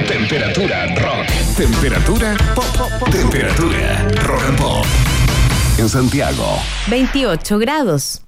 [0.07, 1.27] Temperatura rock.
[1.57, 3.09] Temperatura pop.
[3.11, 4.87] Temperatura rock and pop.
[5.79, 8.22] En Santiago, 28 grados.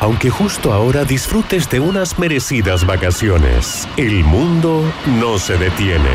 [0.00, 4.82] Aunque justo ahora disfrutes de unas merecidas vacaciones, el mundo
[5.20, 6.08] no se detiene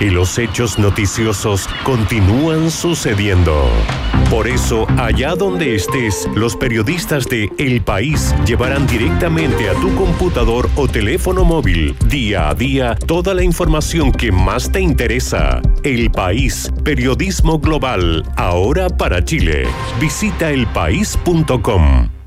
[0.00, 3.70] y los hechos noticiosos continúan sucediendo.
[4.28, 10.68] Por eso, allá donde estés, los periodistas de El País llevarán directamente a tu computador
[10.74, 15.62] o teléfono móvil, día a día, toda la información que más te interesa.
[15.84, 19.64] El País, periodismo global, ahora para Chile.
[20.00, 22.17] Visita elpaís.com.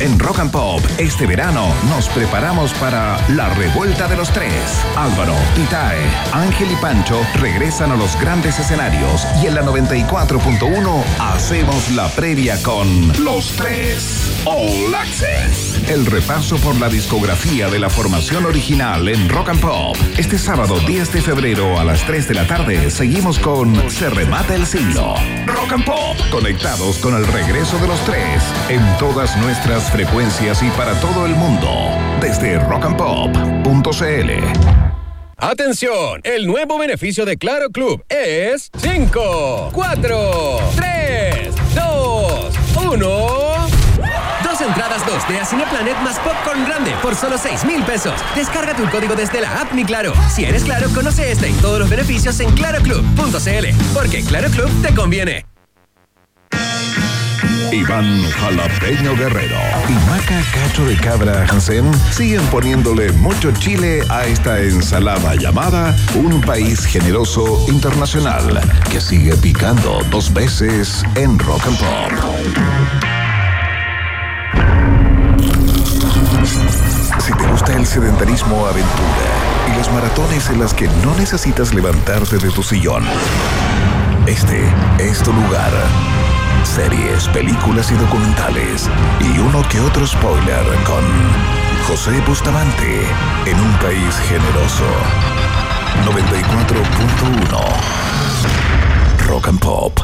[0.00, 4.84] en Rock and Pop, este verano nos preparamos para la revuelta de los tres.
[4.96, 6.00] Álvaro, Itae,
[6.32, 12.62] Ángel y Pancho regresan a los grandes escenarios y en la 94.1 hacemos la previa
[12.62, 12.86] con
[13.24, 15.80] Los Tres All Access.
[15.88, 19.96] El repaso por la discografía de la formación original en Rock and Pop.
[20.16, 24.54] Este sábado 10 de febrero a las 3 de la tarde seguimos con Se remata
[24.54, 25.14] el siglo.
[25.46, 30.68] Rock and Pop, conectados con el regreso de los tres en todas nuestras frecuencias y
[30.70, 31.68] para todo el mundo.
[32.20, 34.30] Desde rockandpop.cl.
[35.38, 42.54] Atención, el nuevo beneficio de Claro Club es 5, 4, 3, 2,
[42.92, 43.08] 1.
[44.44, 48.14] Dos entradas 2D a Cineplanet más Popcorn Grande por solo 6 mil pesos.
[48.36, 50.12] Descarga tu código desde la app Mi Claro.
[50.34, 53.94] Si eres Claro, conoce este y todos los beneficios en claroclub.cl.
[53.94, 55.53] Porque Claro Club te conviene.
[57.74, 59.58] Iván Jalapeño Guerrero
[59.88, 66.40] y Maca Cacho de Cabra Hansen siguen poniéndole mucho chile a esta ensalada llamada Un
[66.40, 68.60] País Generoso Internacional
[68.92, 72.12] que sigue picando dos veces en Rock and Pop.
[77.18, 82.38] Si te gusta el sedentarismo aventura y las maratones en las que no necesitas levantarte
[82.38, 83.02] de tu sillón,
[84.26, 84.62] este
[85.00, 85.72] es tu lugar.
[86.64, 88.90] Series, películas y documentales.
[89.20, 91.04] Y uno que otro spoiler con
[91.86, 93.06] José Bustamante
[93.46, 94.84] en un país generoso.
[96.04, 98.34] 94.1
[99.26, 100.00] Rock and Pop.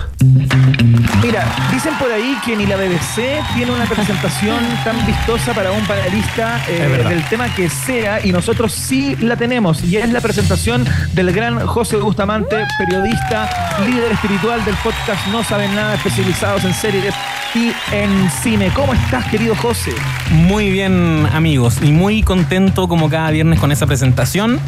[1.23, 5.87] Mira, dicen por ahí que ni la BBC tiene una presentación tan vistosa para un
[5.87, 10.87] panelista eh, del tema que sea, y nosotros sí la tenemos, y es la presentación
[11.12, 13.51] del gran José Bustamante, periodista,
[13.85, 17.14] líder espiritual del podcast No Saben Nada, especializados en series
[17.55, 18.70] y en cine.
[18.74, 19.92] ¿Cómo estás, querido José?
[20.30, 24.61] Muy bien, amigos, y muy contento como cada viernes con esa presentación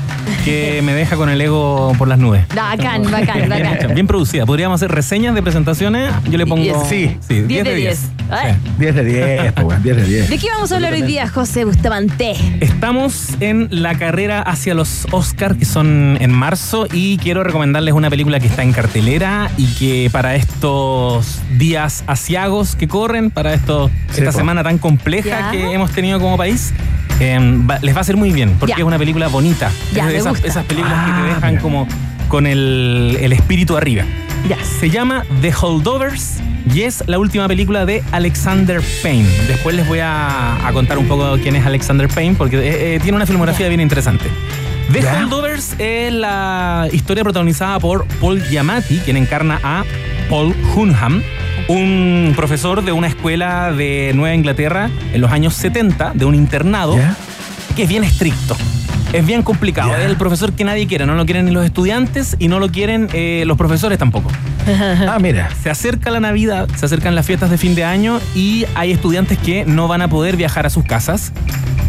[0.45, 2.47] que me deja con el ego por las nubes.
[2.49, 3.95] Bacán, bacán, bacán.
[3.95, 4.47] Bien producida.
[4.47, 6.13] Podríamos hacer reseñas de presentaciones.
[6.29, 6.85] Yo le pongo.
[6.89, 7.17] Sí.
[7.27, 8.11] sí 10 de 10.
[8.31, 8.57] Ay.
[8.79, 10.31] 10 de 10, pues, bueno, 10 de 10.
[10.31, 12.35] ¿De qué vamos a hablar hoy día, José Bustamante?
[12.61, 18.09] Estamos en la carrera hacia los Oscars que son en marzo y quiero recomendarles una
[18.09, 23.91] película que está en cartelera y que para estos días asiagos que corren, para esto,
[24.11, 24.39] Sí, esta po.
[24.39, 25.51] semana tan compleja Ya.
[25.51, 26.73] que hemos tenido como país,
[27.21, 28.79] eh, va- les va a hacer muy bien porque Ya.
[28.79, 29.71] es una película bonita.
[29.95, 31.63] Ya, es de esas, esas películas que Ah, te dejan mira.
[31.63, 31.87] como
[32.29, 34.05] con el, el espíritu arriba.
[34.49, 34.57] Ya.
[34.65, 36.39] Se llama The Holdovers
[36.75, 39.29] y es la última película de Alexander Payne.
[39.49, 43.01] Después les voy a, a contar un poco quién es Alexander Payne porque eh, eh,
[43.03, 44.25] tiene una filmografía bien interesante.
[44.91, 45.23] The Ya.
[45.23, 49.85] Holdovers es la historia protagonizada por Paul Giamatti, quien encarna a
[50.29, 51.23] Paul Hunham,
[51.69, 56.97] un profesor de una escuela de Nueva Inglaterra en los años 70, de un internado
[56.97, 57.17] ¿Ya?
[57.77, 58.57] que es bien estricto.
[59.13, 59.95] Es bien complicado.
[59.95, 61.05] Es el profesor que nadie quiere.
[61.07, 64.31] No lo quieren ni los estudiantes y no lo quieren eh, los profesores tampoco.
[65.09, 65.49] Ah, mira.
[65.63, 69.37] Se acerca la Navidad, se acercan las fiestas de fin de año y hay estudiantes
[69.39, 71.33] que no van a poder viajar a sus casas,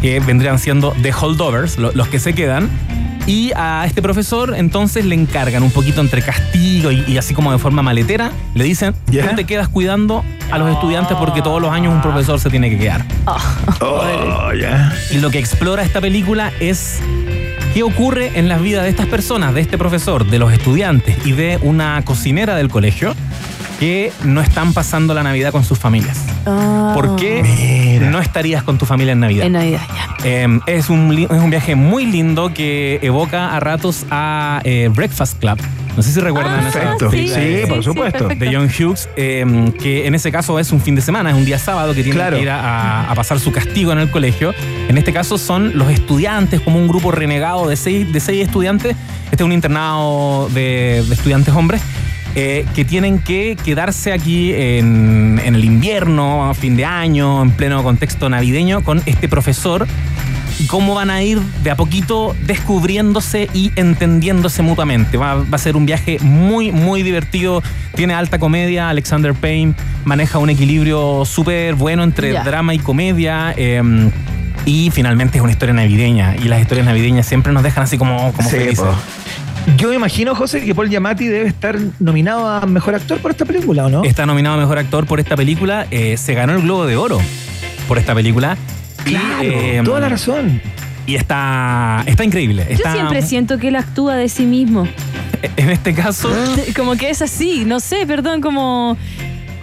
[0.01, 2.69] que vendrían siendo the holdovers, lo- los que se quedan.
[3.25, 7.51] Y a este profesor entonces le encargan un poquito entre castigo y, y así como
[7.51, 9.29] de forma maletera, le dicen, Ya.
[9.29, 12.69] tú te quedas cuidando a los estudiantes porque todos los años un profesor se tiene
[12.69, 13.05] que quedar.
[13.79, 14.51] Oh.
[15.11, 16.99] Y lo que explora esta película es
[17.73, 21.31] qué ocurre en las vidas de estas personas, de este profesor, de los estudiantes y
[21.31, 23.15] de una cocinera del colegio
[23.83, 26.17] que no están pasando la Navidad con sus familias.
[26.93, 27.43] ¿Por qué
[27.99, 28.09] Mira.
[28.11, 29.45] no estarías con tu familia en Navidad?
[29.45, 30.07] En Navidad, ya.
[30.23, 35.37] Eh, es, un, es un viaje muy lindo que evoca a ratos a eh, Breakfast
[35.37, 35.57] Club,
[35.97, 37.11] No sé si recuerdan Ah, Perfecto.
[37.11, 38.19] sí, Sí, sí, por sí, supuesto.
[38.29, 38.45] perfecto.
[38.45, 41.43] de John Hughes, eh, que en ese caso es un fin de semana, es un
[41.43, 42.37] día sábado que tiene Claro.
[42.37, 44.53] que ir a, a pasar su castigo en el colegio.
[44.87, 48.95] En este caso son los estudiantes, como un grupo renegado de seis, de seis estudiantes.
[49.29, 51.81] Este es un internado de, de estudiantes hombres.
[52.35, 57.51] Eh, que tienen que quedarse aquí en, en el invierno, a fin de año, en
[57.51, 59.87] pleno contexto navideño, con este profesor
[60.59, 65.17] y cómo van a ir de a poquito descubriéndose y entendiéndose mutuamente.
[65.17, 67.61] Va, va a ser un viaje muy, muy divertido.
[67.95, 68.89] Tiene alta comedia.
[68.89, 69.73] Alexander Payne
[70.05, 73.53] maneja un equilibrio súper bueno entre drama y comedia.
[73.57, 74.09] eh,
[74.65, 76.35] y finalmente es una historia navideña.
[76.37, 78.79] Y las historias navideñas siempre nos dejan así como, como Sí, felices.
[78.85, 78.95] po.
[79.77, 83.45] Yo me imagino, José, que Paul Giamatti debe estar nominado a Mejor Actor por esta
[83.45, 84.03] película, ¿o no?
[84.03, 85.87] Está nominado a Mejor Actor por esta película.
[85.91, 87.19] eh, se ganó el Globo de Oro
[87.87, 88.57] por esta película.
[89.05, 90.61] Y, Claro, eh, toda la razón.
[91.05, 92.65] Y está, está increíble.
[92.69, 94.87] Yo siempre siento que él actúa de sí mismo.
[95.57, 96.29] En este caso,
[96.75, 98.97] Como que es así, no sé, perdón, como.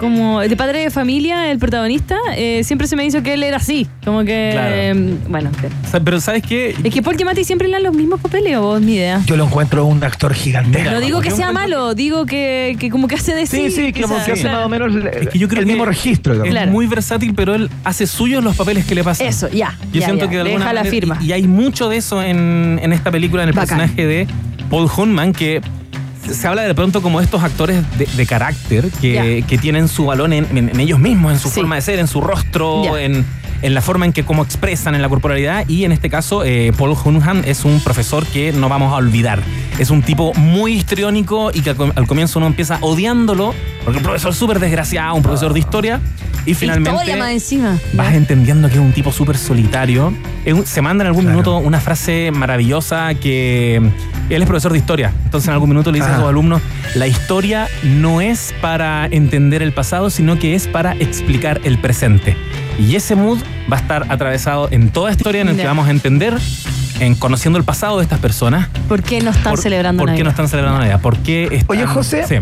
[0.00, 3.58] Como de padre de familia, el protagonista, eh, siempre se me hizo que él era
[3.58, 3.86] así.
[4.04, 4.48] Como que.
[4.52, 4.74] Claro.
[4.74, 5.50] eh, bueno,
[5.86, 6.74] o sea, pero ¿sabes qué?
[6.82, 9.20] es que Paul Giamatti siempre le dan los mismos papeles, o es mi idea.
[9.26, 10.90] Yo lo encuentro un actor gigantesco.
[10.90, 13.68] No digo que sea malo, digo que, que como que hace de sí.
[13.68, 14.56] Sí, sí, que como quizás, que hace claro.
[14.58, 16.32] más o menos el, Es que yo creo el que mismo registro.
[16.32, 16.48] digamos.
[16.48, 16.72] Es Claro.
[16.72, 19.26] muy versátil, pero él hace suyos los papeles que le pasan.
[19.26, 19.76] Eso, ya.
[19.92, 20.30] Yo ya, siento ya.
[20.30, 21.18] que de Le alguna deja la manera- firma.
[21.20, 23.78] Y, y hay mucho de eso en, en esta película, en el Bacán.
[23.78, 24.26] personaje de
[24.70, 25.60] Paul Hunman, que
[26.34, 30.32] se habla de pronto como estos actores de, de carácter que, que tienen su balón
[30.32, 31.56] en, en- en ellos mismos, en su Sí.
[31.60, 33.24] forma de ser, en su rostro, en,
[33.62, 35.68] en la forma en que cómo expresan en la corporalidad.
[35.68, 39.40] Y en este caso, eh, Paul Hunman es un profesor que no vamos a olvidar.
[39.78, 43.54] Es un tipo muy histriónico y que al, com- al comienzo uno empieza odiándolo,
[43.84, 46.00] porque un profesor súper desgraciado, un profesor de historia.
[46.46, 47.76] Y finalmente Historia más encima.
[47.92, 50.14] vas entendiendo que es un tipo súper solitario.
[50.64, 53.76] Se manda en algún minuto una frase maravillosa que
[54.30, 55.12] él es profesor de historia.
[55.24, 56.62] Entonces en algún minuto le dice a sus alumnos,
[56.94, 62.36] la historia no es para entender el pasado, sino que es para explicar el presente.
[62.78, 63.38] Y ese mood
[63.70, 66.34] va a estar atravesado en toda esta historia en el que vamos a entender,
[66.98, 68.68] en conociendo el pasado de estas personas.
[68.88, 70.24] ¿Por qué no están por, celebrando ¿Por qué Navidad?
[70.24, 71.00] no están celebrando Navidad?
[71.00, 72.36] ¿Por qué están- Oye, José, Sí.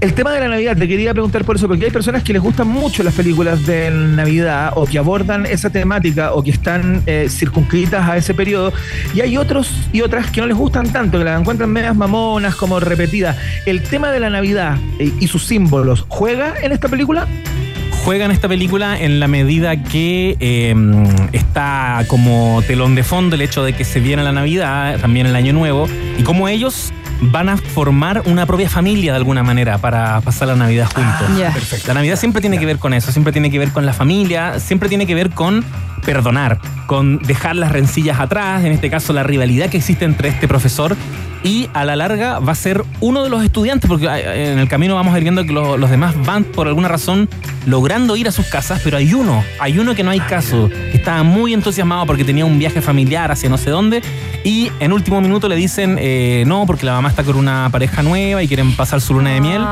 [0.00, 2.40] El tema de la Navidad, te quería preguntar por eso, porque hay personas que les
[2.40, 7.26] gustan mucho las películas de Navidad o que abordan esa temática o que están eh,
[7.28, 8.72] circunscritas a ese periodo,
[9.14, 12.54] y hay otros y otras que no les gustan tanto, que las encuentran medias mamonas,
[12.54, 13.36] como repetidas.
[13.66, 17.26] ¿El tema de la Navidad eh, y sus símbolos juega en esta película?
[18.10, 20.74] Juega en esta película en la medida que eh,
[21.30, 25.36] está como telón de fondo el hecho de que se viene la Navidad, también el
[25.36, 25.86] Año Nuevo,
[26.18, 30.56] y cómo ellos van a formar una propia familia de alguna manera para pasar la
[30.56, 31.38] Navidad juntos.
[31.38, 31.52] Ya.
[31.52, 31.86] Perfecto.
[31.86, 34.58] La Navidad siempre tiene que ver con eso, siempre tiene que ver con la familia,
[34.58, 35.64] siempre tiene que ver con
[36.04, 36.58] perdonar,
[36.88, 40.96] con dejar las rencillas atrás, en este caso la rivalidad que existe entre este profesor
[41.42, 44.68] y a la larga va a ser uno de los estudiantes, porque eh, en el
[44.68, 47.28] camino vamos a ir viendo que lo- los demás van por alguna razón
[47.66, 50.96] logrando ir a sus casas, pero hay uno, hay uno que no hay caso, que
[50.96, 54.02] estaba muy entusiasmado porque tenía un viaje familiar hacia no sé dónde
[54.44, 58.02] y en último minuto le dicen eh, no, porque la mamá está con una pareja
[58.02, 59.62] nueva y quieren pasar su luna de miel.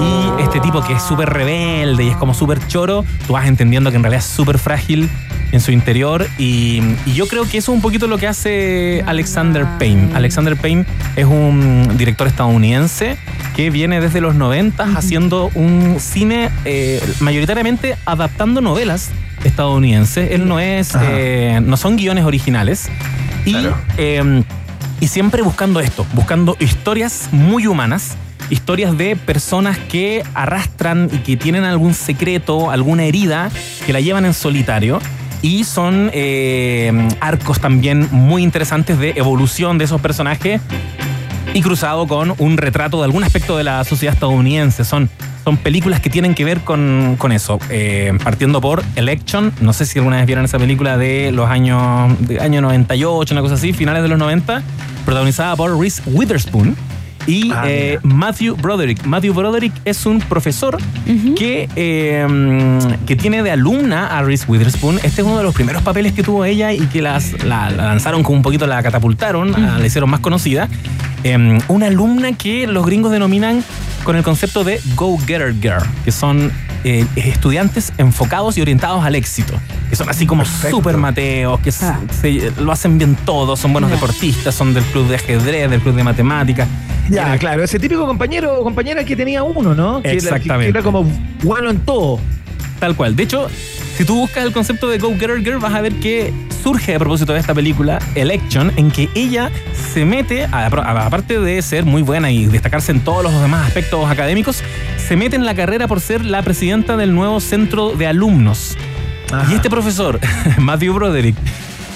[0.00, 3.90] Y este tipo que es súper rebelde y es como súper choro, tú vas entendiendo
[3.90, 5.08] que en realidad es súper frágil
[5.58, 6.26] en su interior.
[6.38, 10.14] Y, y yo creo que eso es un poquito lo que hace Alexander Payne.
[10.14, 10.84] Alexander Payne
[11.16, 13.18] es un director estadounidense
[13.56, 19.10] que viene desde los 90 haciendo un cine eh, mayoritariamente adaptando novelas
[19.42, 20.30] estadounidenses.
[20.30, 22.88] Él no es, eh, no son guiones originales.
[23.44, 23.76] Y Claro.
[23.96, 24.42] eh,
[25.00, 28.16] y siempre buscando esto, buscando historias muy humanas,
[28.50, 33.50] historias de personas que arrastran y que tienen algún secreto, alguna herida,
[33.86, 35.00] que la llevan en solitario.
[35.42, 40.60] Y son eh, arcos también muy interesantes de evolución de esos personajes
[41.54, 44.84] y cruzado con un retrato de algún aspecto de la sociedad estadounidense.
[44.84, 45.08] Son,
[45.44, 47.58] son películas que tienen que ver con, con eso.
[47.70, 52.12] Eh, partiendo por Election, no sé si alguna vez vieron esa película de los años
[52.26, 54.62] de año 98, una cosa así, finales de los 90,
[55.04, 56.76] protagonizada por Reese Witherspoon.
[57.28, 59.04] Y Ah, eh, Matthew Broderick.
[59.04, 60.78] Matthew Broderick es un profesor
[61.36, 62.26] que, eh,
[63.06, 64.96] que tiene de alumna a Reese Witherspoon.
[65.02, 67.84] Este es uno de los primeros papeles que tuvo ella y que las, la, la
[67.84, 70.68] lanzaron como un poquito, la catapultaron, la hicieron más conocida.
[71.22, 73.62] Eh, una alumna que los gringos denominan
[74.04, 76.50] con el concepto de Go-Getter Girl, que son
[76.84, 79.54] eh, estudiantes enfocados y orientados al éxito.
[79.90, 80.76] Que son así como Perfecto.
[80.76, 81.86] súper mateos, que se-
[82.20, 85.94] se- lo hacen bien todo, son buenos deportistas, son del club de ajedrez, del club
[85.96, 86.68] de matemáticas.
[87.10, 90.02] Ya, Eh, claro, ese típico compañero o compañera que tenía uno, ¿no?
[90.02, 90.72] Que era- Exactamente.
[90.72, 91.04] Que era como
[91.42, 92.20] bueno en todo.
[92.78, 93.16] Tal cual.
[93.16, 93.48] De hecho,
[93.98, 96.32] Si tú buscas el concepto de Go Getter Girl, vas a ver que
[96.62, 99.50] surge a propósito de esta película, Election, en que ella
[99.92, 103.66] se mete, a- a- aparte de ser muy buena y destacarse en todos los demás
[103.66, 104.62] aspectos académicos,
[105.04, 108.76] se mete en la carrera por ser la presidenta del nuevo centro de alumnos.
[109.50, 110.20] Y este profesor,
[110.58, 111.36] Matthew Broderick,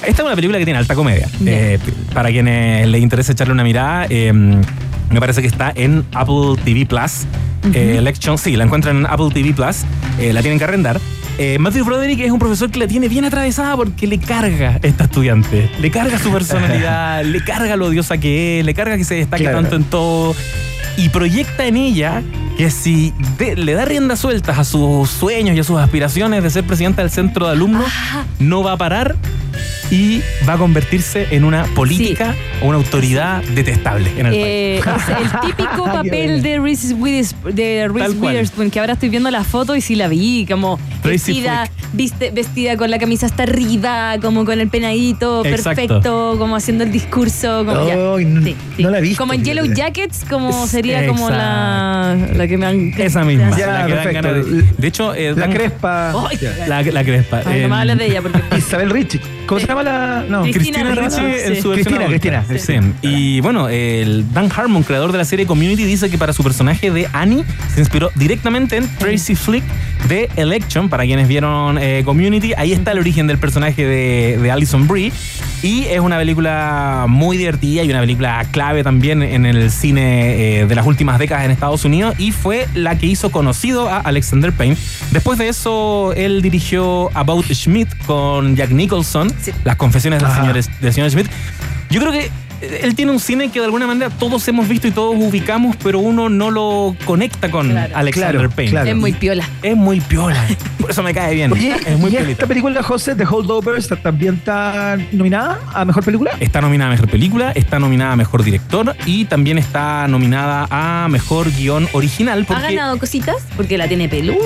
[0.05, 1.28] esta es una película que tiene alta comedia.
[1.46, 1.78] Eh,
[2.12, 6.84] para quienes les interese echarle una mirada, eh, me parece que está en Apple TV
[6.84, 7.26] Plus.
[7.72, 9.84] Eh, Election, sí, la encuentran en Apple TV Plus.
[10.18, 11.00] Eh, la tienen que arrendar.
[11.39, 15.05] Eh, Matthew Broderick es un profesor que la tiene bien atravesada porque le carga esta
[15.05, 15.70] estudiante.
[15.80, 19.45] Le carga su personalidad, le carga lo odiosa que es, le carga que se destaque
[19.45, 19.61] Claro.
[19.62, 20.37] tanto en todo.
[20.97, 22.22] Y proyecta en ella
[22.62, 26.50] que si de- le da rienda sueltas a sus sueños y a sus aspiraciones de
[26.50, 27.86] ser presidenta del centro de alumnos,
[28.38, 29.16] no va a parar
[29.90, 35.02] y va a convertirse en una política o una autoridad detestable en el Eh, país.
[35.02, 38.32] es el típico papel de Reese, Witherspoon, de Reese Tal cual.
[38.34, 42.76] Witherspoon, que ahora estoy viendo la foto y sí la vi, como vestida, viste- vestida
[42.78, 45.82] con la camisa hasta arriba, como con el penadito Exacto.
[45.82, 47.64] perfecto, como haciendo el discurso.
[47.66, 47.96] Como, ya.
[47.96, 49.18] No, Sí, no la visto.
[49.20, 49.66] Como en Yellow.
[49.66, 52.92] Jackets, como sería como la, la que me han...
[52.98, 53.57] Esa misma.
[53.57, 56.12] Ya, la que dan ganas de, de hecho, eh, La dan- Crespa.
[56.28, 56.38] Ay,
[56.68, 57.42] La, la Crespa.
[57.46, 58.40] Ay, no me Eh, hables de ella porque...
[58.59, 59.20] Isabel Richie.
[59.46, 60.24] ¿Cómo se llama la.?
[60.28, 61.62] No, Cristina Ricci, Ricci en sí.
[61.62, 62.44] su versión Cristina.
[62.46, 63.07] Cristina, Sí.
[63.09, 66.90] Y bueno, el Dan Harmon, creador de la serie Community, dice que para su personaje
[66.90, 67.44] de Annie
[67.74, 69.64] se inspiró directamente en Tracy Flick
[70.09, 70.88] de Election.
[70.88, 75.12] Para quienes vieron eh, Community, ahí está el origen del personaje de, de Alison Brie.
[75.62, 80.66] Y es una película muy divertida y una película clave también en el cine eh,
[80.66, 82.14] de las últimas décadas en Estados Unidos.
[82.18, 84.76] Y fue la que hizo conocido a Alexander Payne.
[85.11, 89.33] Después de eso, él dirigió About Schmidt con Jack Nicholson,
[89.64, 91.28] Las confesiones del señor, del señor Schmidt.
[91.91, 92.30] Yo creo que
[92.82, 95.98] él tiene un cine que de alguna manera todos hemos visto y todos ubicamos, pero
[95.98, 97.96] uno no lo conecta con Claro.
[97.96, 98.70] Alexander Claro, Payne.
[98.70, 98.90] claro.
[98.90, 99.48] Es muy piola.
[99.62, 100.44] Es muy piola.
[100.78, 101.52] Por eso me cae bien.
[101.52, 106.32] Oye, es muy ¿y esta película, José, The Holdovers, también está nominada a mejor película?
[106.40, 111.08] Está nominada a Mejor Película, está nominada a Mejor Director y también está nominada a
[111.08, 112.44] Mejor Guión Original.
[112.48, 113.36] ¿Ha ganado cositas?
[113.56, 114.36] Porque la tiene pelúa.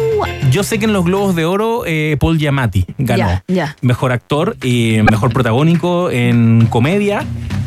[0.51, 3.19] yo sé que en los Globos de Oro eh, Paul Giamatti ganó.
[3.27, 3.77] Ya, ya.
[3.81, 7.25] Mejor actor y mejor protagónico en comedia.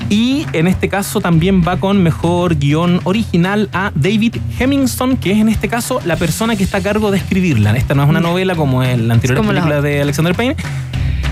[0.10, 5.38] Y en este caso también va con mejor guion original a David Hemmingson, que es
[5.38, 7.76] en este caso la persona que está a cargo de escribirla.
[7.78, 10.34] Esta no es una novela como en la anterior Es como la película de Alexander
[10.34, 10.56] Payne.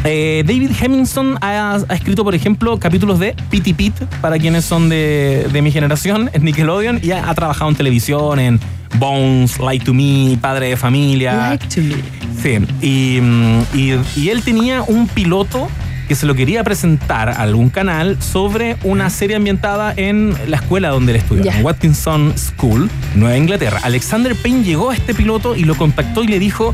[0.04, 4.90] Eh, David Hemmingson ha, ha escrito, por ejemplo, capítulos de Pity Pit, para quienes son
[4.90, 8.60] de, de mi generación, en Nickelodeon, y ha, ha trabajado en televisión, en
[9.00, 11.50] Bones, Like to Me, Padre de Familia.
[11.50, 11.96] Like to me.
[12.42, 15.68] Sí, y, mm, y- y él tenía un piloto
[16.08, 20.90] que se lo quería presentar a algún canal sobre una serie ambientada en la escuela
[20.90, 21.58] donde él estudiaba, Ya.
[21.60, 23.80] en Watkinson School, Nueva Inglaterra.
[23.84, 26.74] Alexander Payne llegó a este piloto y lo contactó y le dijo,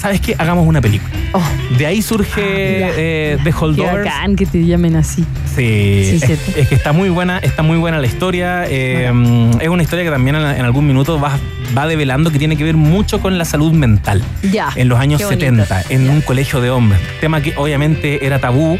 [0.00, 0.34] ¿sabes qué?
[0.38, 1.10] Hagamos una película.
[1.32, 1.42] Oh,
[1.78, 4.04] De ahí surge eh, The qué Holdovers.
[4.04, 5.24] bacán que te llamen así.
[5.54, 8.64] Sí, Sí, es, es que está muy buena, está muy buena la historia.
[8.68, 9.10] eh,
[9.60, 11.38] es una historia que también en, en algún minuto va,
[11.76, 14.22] va develando que tiene que ver mucho con la salud mental.
[14.50, 14.70] Ya.
[14.74, 15.40] En los años Qué bonito.
[15.64, 17.00] 70, en un colegio de hombres.
[17.20, 18.78] Tema que obviamente era tabú,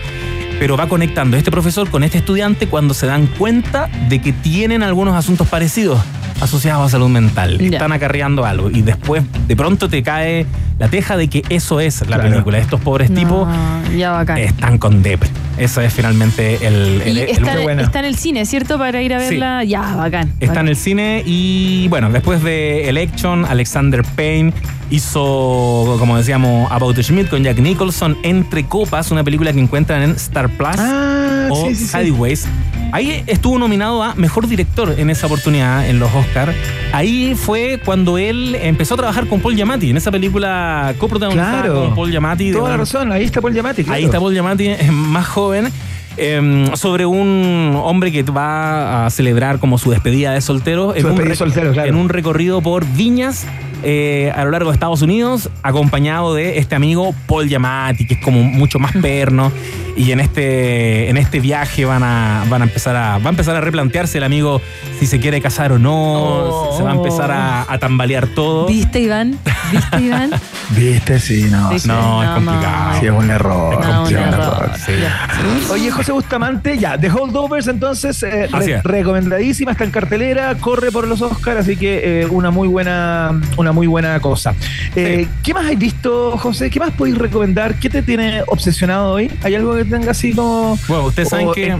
[0.58, 4.82] pero va conectando este profesor con este estudiante cuando se dan cuenta de que tienen
[4.82, 6.00] algunos asuntos parecidos
[6.40, 7.60] asociados a salud mental.
[7.60, 8.70] Están acarreando algo.
[8.70, 10.46] Y después, de pronto, te cae
[10.80, 12.30] la teja de que eso es la Claro.
[12.30, 12.58] película.
[12.58, 15.28] Estos pobres tipos No, están con depre.
[15.58, 17.02] Eso es finalmente el.
[17.02, 17.82] el- y el- está, qué buena.
[17.82, 18.78] está en el cine, ¿cierto?
[18.78, 19.30] Para ir a Sí.
[19.36, 19.62] verla.
[19.62, 20.32] Ya, bacán.
[20.40, 24.52] Está en el cine y bueno, después de Election, Alexander Payne
[24.90, 30.10] hizo, como decíamos, About Schmidt con Jack Nicholson, Entre Copas, una película que encuentran en
[30.12, 31.88] Star Plus Ah, o sí, sí, sí.
[31.88, 32.46] Sideways.
[32.92, 36.54] Ahí estuvo nominado a Mejor Director en esa oportunidad en los Oscars.
[36.92, 41.74] Ahí fue cuando él empezó a trabajar con Paul Giamatti en esa película coprotagonizada Claro.
[41.86, 42.52] con Paul Giamatti.
[42.52, 43.84] Toda la razón, ahí está Paul Giamatti.
[43.84, 43.96] claro.
[43.96, 45.68] Ahí está Paul Giamatti, más joven.
[46.16, 51.28] eh, sobre un hombre que va a celebrar como su despedida de soltero, Su despedida
[51.30, 51.88] de soltero, claro.
[51.88, 53.46] en un recorrido por viñas
[53.82, 58.20] eh, a lo largo de Estados Unidos, acompañado de este amigo Paul Giamatti, que es
[58.20, 59.52] como mucho más perno.
[59.96, 63.54] Y en este, en este viaje van a, van a empezar a, va a empezar
[63.56, 64.60] a replantearse el amigo
[64.98, 65.92] si se quiere casar o no.
[65.92, 66.76] Oh.
[66.76, 68.66] Se- va a empezar a, a tambalear todo.
[68.66, 69.36] ¿Viste, Iván?
[69.72, 70.30] ¿Viste, Iván?
[70.70, 71.70] Viste, sí, no.
[71.72, 71.88] Sí, sí.
[71.88, 73.00] No, es No, complicado.
[73.00, 73.74] Sí, es un error.
[73.74, 74.62] Es No, un complicado.
[74.62, 74.70] error.
[74.78, 74.92] Sí.
[75.02, 75.72] Ya.
[75.72, 78.82] Oye, José Bustamante, ya, The Holdovers, entonces, eh, re- Así es.
[78.84, 83.69] recomendadísima, está en cartelera, corre por los Oscars, así que eh, una muy buena, una
[83.72, 84.54] muy buena cosa.
[84.96, 86.70] Eh, ¿Qué más has visto, José?
[86.70, 87.74] ¿Qué más podéis recomendar?
[87.76, 89.30] ¿Qué te tiene obsesionado hoy?
[89.42, 91.76] ¿Hay algo que tenga así como Bueno, ustedes saben que.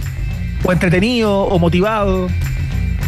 [0.64, 2.28] o entretenido o motivado?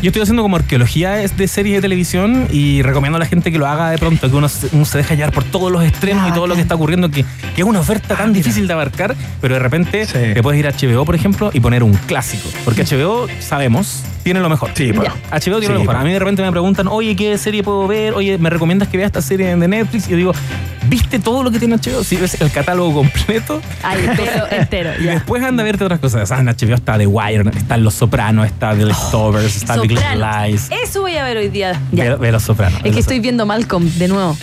[0.02, 3.52] Yo estoy haciendo como arqueología de de series de televisión y recomiendo a la gente
[3.52, 5.84] que lo haga de pronto, que uno se, uno se deja llevar por todos los
[5.84, 7.24] estrenos y todo lo que está ocurriendo, que,
[7.54, 10.18] que es una oferta tan difícil de abarcar, pero de repente Sí.
[10.34, 12.48] te puedes ir a HBO, por ejemplo, y poner un clásico.
[12.64, 14.70] Porque HBO, sabemos, tiene lo mejor.
[14.74, 15.08] Sí, pues.
[15.30, 15.96] HBO tiene Sí, lo mejor.
[15.96, 18.14] A mí de repente me preguntan, oye, ¿qué serie puedo ver?
[18.14, 20.08] Oye, ¿me recomiendas que vea esta serie de Netflix?
[20.08, 20.32] Y yo digo,
[20.92, 22.04] ¿viste todo lo que tiene HBO?
[22.04, 23.62] Si ves el catálogo completo.
[23.82, 24.90] Ay, entero, entero.
[25.00, 25.12] Y ya.
[25.12, 26.30] después anda a verte otras cosas.
[26.30, 30.18] Ah, en HBO está The Wire, está Los Sopranos, está The Leftovers, está Big Little.
[30.48, 30.68] Lies.
[30.84, 31.80] Eso voy a ver hoy día.
[31.92, 32.10] Ya.
[32.10, 32.78] Ve, ve Los Sopranos.
[32.84, 34.36] Es que estoy viendo Malcolm de nuevo.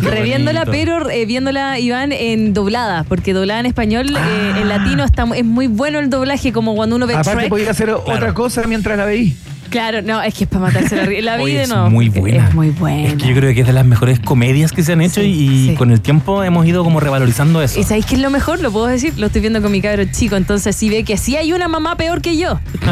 [0.00, 5.26] Reviéndola, pero eh, viéndola, Iván, en doblada, porque doblada en español, eh, en latino está,
[5.34, 8.96] es muy bueno el doblaje, como cuando uno ve Aparte podía hacer otra cosa mientras
[8.96, 9.36] la veí.
[9.70, 11.90] Claro, no, es que es para matarse la La vi Oye, de es nuevo.
[11.90, 12.48] muy buena.
[12.48, 13.08] Es muy buena.
[13.08, 15.26] Es que yo creo que es de las mejores comedias que se han hecho Sí,
[15.28, 15.74] y sí.
[15.76, 17.78] con el tiempo hemos ido como revalorizando eso.
[17.80, 18.60] ¿Y sabéis qué es lo mejor?
[18.60, 21.36] Lo puedo decir, lo estoy viendo con mi cabro chico, entonces sí ve que sí
[21.36, 22.60] hay una mamá peor que yo.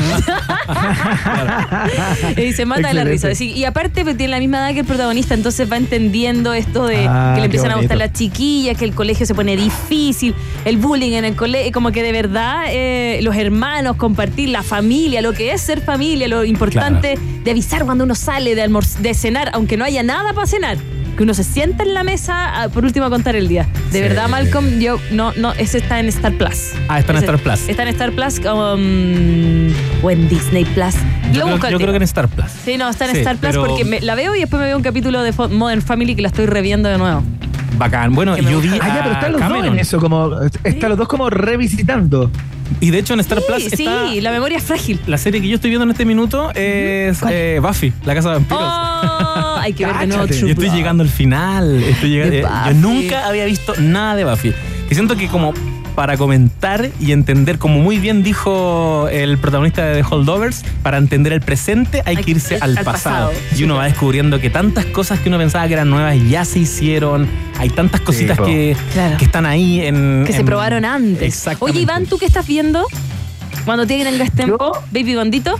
[2.37, 3.29] y se mata de la risa.
[3.41, 7.07] Y aparte pues, tiene la misma edad que el protagonista, entonces va entendiendo esto de
[7.07, 10.77] Ah, que le empiezan a gustar las chiquillas, que el colegio se pone difícil, el
[10.79, 15.33] bullying en el colegio, como que de verdad eh, los hermanos, compartir la familia, lo
[15.33, 18.69] que es ser familia, lo importante de avisar cuando uno sale de,
[19.01, 20.77] de cenar, aunque no haya nada para cenar.
[21.17, 23.69] Que uno se sienta en la mesa, ah, por último, a contar el día.
[23.93, 24.01] De Sí.
[24.01, 26.73] verdad, Malcolm, yo no, no, ese está en Star Plus.
[26.89, 27.69] Ah, está en Ese- Star Plus.
[27.69, 30.95] Está en Star Plus um, o en Disney Plus.
[31.33, 32.51] Yo, Lo creo, yo creo que en Star Plus.
[32.65, 34.67] Sí, no, está en Sí, Star Plus pero- porque me- la veo y después me
[34.67, 37.23] veo un capítulo de Modern Family que la estoy reviendo de nuevo.
[37.79, 38.13] Bacán.
[38.15, 38.69] Bueno, yo vi.
[38.81, 40.31] Ah, ya, pero a están los dos en eso, como.
[40.65, 42.31] Están los dos como revisitando.
[42.81, 44.09] Y de hecho en Star Sí, Plus está.
[44.09, 45.01] sí, la memoria es frágil.
[45.07, 48.35] La serie que yo estoy viendo en este minuto es eh, Buffy, la casa de
[48.37, 48.63] vampiros.
[48.63, 51.83] Oh, hay que ver de nuevo Yo estoy llegando al final.
[51.83, 54.53] Estoy llega- De eh, yo nunca había visto nada de Buffy.
[54.91, 55.53] Y siento que como
[55.95, 61.33] para comentar y entender, como muy bien dijo el protagonista de The Holdovers, para entender
[61.33, 63.31] el presente hay, Hay que irse al, al pasado.
[63.31, 63.33] pasado.
[63.57, 66.59] Y uno va descubriendo que tantas cosas que uno pensaba que eran nuevas ya se
[66.61, 67.29] hicieron.
[67.59, 69.17] Hay tantas cositas que, Claro.
[69.17, 70.25] que están ahí en...
[70.27, 71.47] Que se probaron antes.
[71.61, 72.85] Oye, Iván, ¿tú qué estás viendo?
[73.65, 75.59] Cuando tengas tiempo, Baby Bandito.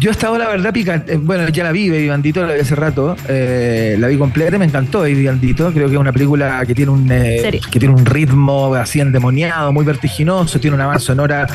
[0.00, 1.02] Yo estaba, la verdad, pica.
[1.08, 3.16] eh, Bueno, ya la vi, Baby Bandito, la vi hace rato.
[3.28, 5.72] eh, la vi completa y me encantó, Baby Bandito.
[5.72, 9.72] Creo que es una película que tiene un eh, que tiene un ritmo así endemoniado,
[9.72, 10.60] muy vertiginoso.
[10.60, 11.46] Tiene una banda sonora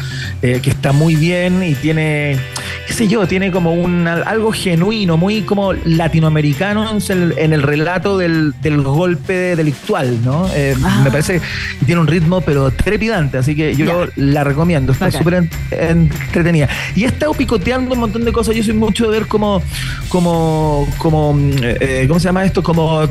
[0.42, 2.38] eh, que está muy bien y tiene,
[2.86, 7.62] qué sé yo, tiene como un algo genuino, muy como latinoamericano en el, en el
[7.62, 10.48] relato del, del golpe delictual, ¿no?
[10.54, 11.02] Eh, Ah.
[11.04, 11.40] Me parece
[11.80, 13.38] que tiene un ritmo, pero trepidante.
[13.38, 14.92] Así que yo la recomiendo.
[14.92, 15.20] Está Bacán.
[15.20, 16.68] súper en- entretenida.
[16.96, 18.56] Y he estado picoteando un montón de cosas.
[18.56, 19.62] Yo soy mucho de ver como,
[20.10, 22.62] como, como, mm, eh, ¿cómo se llama esto?
[22.62, 23.08] Como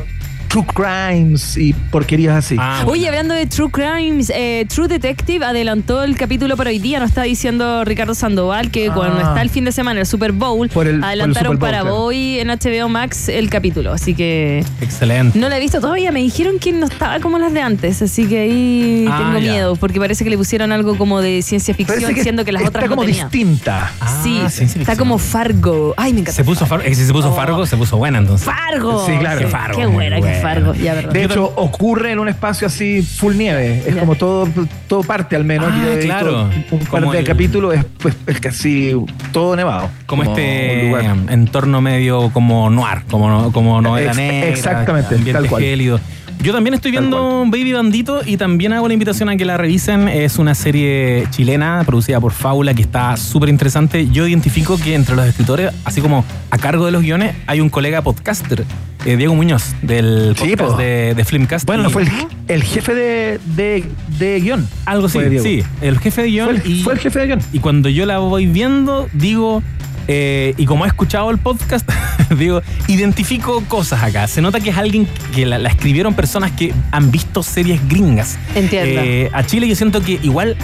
[0.52, 2.56] true crimes y porquerías así.
[2.58, 7.00] Ah, Oye, hablando de True Crimes, eh, True Detective adelantó el capítulo para hoy día.
[7.00, 8.94] Nos está diciendo Ricardo Sandoval que Ah.
[8.94, 11.46] cuando está el fin de semana, el Super Bowl, Por el- por el adelantaron Super
[11.48, 11.96] Bowl, para claro.
[11.96, 13.92] hoy en HBO Max el capítulo.
[13.94, 15.38] Así que Excelente.
[15.38, 16.12] no la he visto todavía.
[16.12, 18.02] Me dijeron que no estaba como las de antes.
[18.02, 19.52] Así que ahí Ah, tengo ya.
[19.52, 22.62] miedo porque parece que le pusieron algo como de ciencia ficción, que siendo que las
[22.62, 23.30] está otras como no tenían.
[23.30, 23.90] distinta.
[24.22, 25.94] Sí, Ah, está como Fargo.
[25.96, 26.36] Ay, me encanta.
[26.36, 26.84] Se puso Fargo.
[26.84, 27.34] eh, Si se puso Oh.
[27.34, 28.46] Fargo, se puso buena entonces.
[28.46, 29.06] Fargo.
[29.06, 29.38] Sí, claro.
[29.40, 30.41] Qué, Fargo, qué buena buena.
[30.42, 30.74] Fargo.
[30.74, 31.12] Ya, verdad.
[31.12, 33.82] De hecho, ocurre en un espacio así full nieve.
[33.86, 34.00] Es Ya.
[34.00, 34.48] como todo,
[34.88, 35.68] todo parte al menos.
[35.72, 36.50] Ah, claro.
[36.70, 38.94] Un par Como de el- capítulos es, pues, es casi
[39.32, 39.88] todo nevado.
[40.06, 41.16] Como, este lugar.
[41.30, 44.48] entorno medio como noir, como, no- como novela Ex- negra.
[44.48, 45.62] exactamente, tal cual.
[45.62, 46.00] gélido.
[46.42, 50.08] Yo también estoy viendo Baby Bandito y también hago la invitación a que la revisen.
[50.08, 54.08] Es una serie chilena producida por Fábula que está súper interesante.
[54.10, 57.68] Yo identifico que entre los escritores, así como a cargo de los guiones, hay un
[57.68, 58.64] colega podcaster,
[59.04, 60.76] eh, Diego Muñoz, del Sí, podcast po.
[60.78, 61.64] de, de Filmcast.
[61.64, 62.08] Bueno, fue el,
[62.48, 63.84] el jefe de, de,
[64.18, 64.66] de guion.
[64.84, 66.46] algo así, sí, el jefe de guion.
[66.48, 67.40] Fue el, y, fue el jefe de guion.
[67.52, 69.62] y cuando yo la voy viendo, digo,
[70.08, 71.88] eh, y como he escuchado el podcast,
[72.38, 74.26] digo, identifico cosas acá.
[74.28, 78.38] Se nota que es alguien que la, la escribieron personas que han visto series gringas.
[78.54, 79.00] Entiendo.
[79.02, 80.56] Eh, a Chile yo siento que igual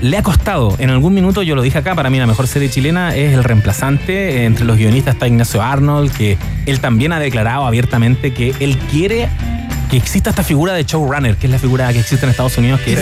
[0.00, 0.74] le ha costado.
[0.78, 3.44] En algún minuto yo lo dije acá, para mí la mejor serie chilena es El
[3.44, 4.42] Reemplazante.
[4.42, 6.36] Eh, Entre los guionistas está Ignacio Arnold, que
[6.66, 9.28] él también ha declarado abiertamente que él quiere
[9.90, 12.80] que exista esta figura de showrunner, que es la figura que existe en Estados Unidos,
[12.80, 13.00] que es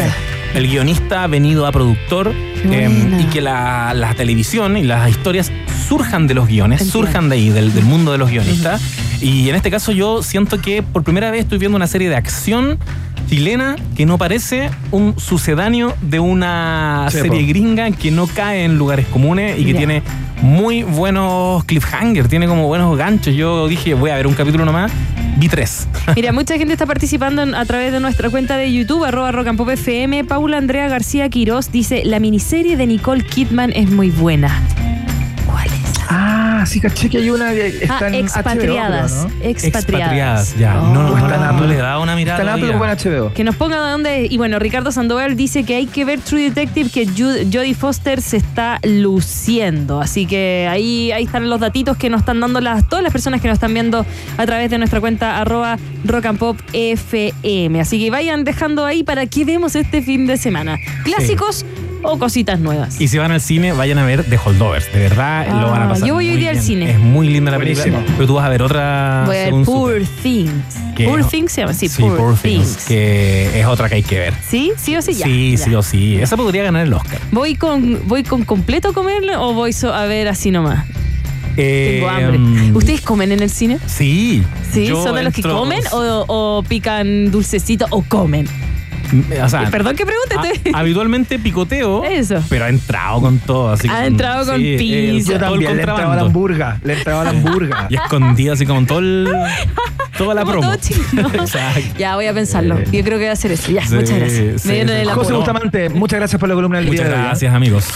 [0.55, 3.21] el guionista venido a productor eh, buena.
[3.21, 5.51] y que la, la televisión y las historias
[5.89, 7.07] surjan de los guiones, Entiendo.
[7.07, 8.81] surjan de ahí, del, del mundo de los guionistas.
[9.21, 12.17] Y en este caso yo siento que por primera vez estoy viendo una serie de
[12.17, 12.79] acción
[13.29, 19.07] chilena que no parece un sucedáneo de una serie gringa que no cae en lugares
[19.07, 20.03] comunes y que tiene
[20.43, 23.35] muy buenos cliffhangers, tiene como buenos ganchos.
[23.35, 24.91] Yo dije, voy a ver un capítulo nomás,
[26.17, 29.59] Mira, mucha gente está participando a través de nuestra cuenta de YouTube, arroba Rock and
[29.59, 30.25] Pop FM.
[30.25, 34.51] Paula Andrea García Quirós dice, la miniserie de Nicole Kidman es muy buena.
[36.61, 39.13] Ah, Ah, sí, caché que hay una que está Ah, en expatriadas.
[39.13, 39.51] HBO, creo, ¿no?
[39.51, 40.57] Expatriadas.
[40.59, 40.79] ya.
[40.81, 40.93] Oh.
[40.93, 41.69] No, no, no Apple.
[41.69, 42.39] le da una mirada.
[42.41, 43.33] Está en Apple HBO.
[43.33, 44.27] Que nos ponga de dónde.
[44.31, 48.37] Y bueno, Ricardo Sandoval dice que hay que ver True Detective, que Jodie Foster se
[48.37, 50.01] está luciendo.
[50.01, 53.41] Así que ahí, ahí están los datitos que nos están dando las, todas las personas
[53.41, 54.05] que nos están viendo
[54.37, 57.81] a través de nuestra cuenta arroba rock and pop FM.
[57.81, 60.77] Así que vayan dejando ahí para qué vemos este fin de semana.
[61.05, 61.65] ¿Clásicos
[62.03, 63.01] o cositas nuevas?
[63.01, 64.93] Y si van al cine, vayan a ver The Holdovers.
[64.93, 66.07] De verdad, Ah, lo van a pasar.
[66.09, 66.91] yo voy hoy día al cine.
[66.93, 67.85] Es muy linda la película.
[67.87, 68.15] Buenísimo.
[68.17, 69.23] Pero tú vas a ver otra.
[69.27, 70.03] Voy a ver Poor.
[70.23, 70.53] Things.
[70.97, 72.67] Que- Poor Things se llama, sí, Sí, Poor, Poor Things.
[72.77, 74.35] Things, Que es otra que hay que ver.
[74.49, 74.73] ¿Sí?
[74.77, 75.15] ¿Sí o sí?
[75.15, 75.65] Ya, sí, ya.
[75.65, 76.17] sí o sí.
[76.21, 77.19] Esa podría ganar el Oscar.
[77.33, 80.87] ¿Voy con, ¿Voy con completo a comerlo o voy so- a ver así nomás?
[81.57, 82.39] Eh, Tengo hambre.
[82.39, 83.79] mm, ¿Ustedes comen en el cine?
[83.87, 84.43] Sí.
[84.73, 84.87] ¿Sí?
[84.89, 88.47] ¿Son de los que comen o, o pican dulcecito o comen?
[89.43, 90.71] O sea, Perdón que pregunte.
[90.75, 92.05] habitualmente picoteo.
[92.05, 92.43] Eso.
[92.49, 93.73] Pero ha entrado con todo.
[93.73, 94.61] Así Ha con- entrado con.
[94.61, 96.79] Yo todo el también le entraba a la hamburga.
[96.85, 97.87] Le entraba a la hamburga.
[97.91, 99.29] Y escondido así como todo el,
[100.19, 100.73] toda la Como promo.
[101.99, 102.79] Ya, voy a pensarlo.
[102.85, 103.71] Yo creo que voy a hacer eso.
[103.73, 104.63] Ya, Sí, muchas gracias.
[104.63, 105.09] sí, Me sí.
[105.13, 105.33] José.
[105.33, 107.25] Bustamante, muchas gracias por la columna del Muchas día hoy, ¿eh?
[107.27, 107.89] gracias, amigos.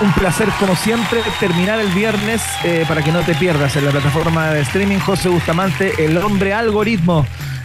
[0.00, 3.92] Un placer, como siempre, terminar el viernes eh, para que no te pierdas en la
[3.92, 4.98] plataforma de streaming.
[4.98, 7.24] José Bustamante, el hombre algoritmo,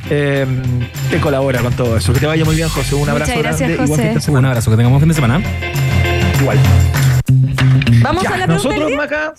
[0.09, 0.45] eh,
[1.09, 2.13] te colabora con todo eso.
[2.13, 2.95] Que te vaya muy bien, José.
[2.95, 4.19] Un Muchas abrazo gracias, grande y buen José.
[4.19, 5.41] fin de Un abrazo, que tengamos fin de semana.
[6.39, 6.57] Igual.
[8.01, 8.91] Vamos Ya, a la nosotros.
[8.95, 9.33] Maca,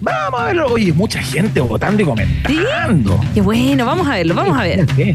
[0.00, 0.66] vamos a verlo.
[0.68, 3.20] Oye, mucha gente votando y comentando.
[3.34, 4.86] Qué bueno, vamos a verlo, vamos a ver.
[4.86, 5.14] ¿Qué?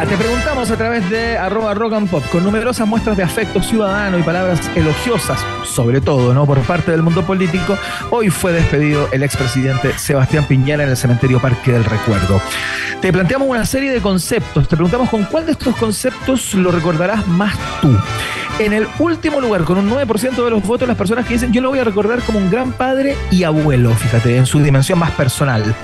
[0.00, 3.62] Ya, te preguntamos a través de arroba rock and pop, con numerosas muestras de afecto
[3.62, 6.46] ciudadano y palabras elogiosas, sobre todo, ¿no?
[6.46, 7.76] Por parte del mundo político,
[8.08, 12.40] hoy fue despedido el expresidente Sebastián Piñera en el cementerio Parque del Recuerdo.
[13.02, 17.26] Te planteamos una serie de conceptos, te preguntamos con cuál de estos conceptos lo recordarás
[17.26, 17.94] más tú.
[18.60, 21.62] En el último lugar, con un 9% de los votos, las personas que dicen yo
[21.62, 25.12] lo voy a recordar como un gran padre y abuelo, fíjate, en su dimensión más
[25.12, 25.74] personal.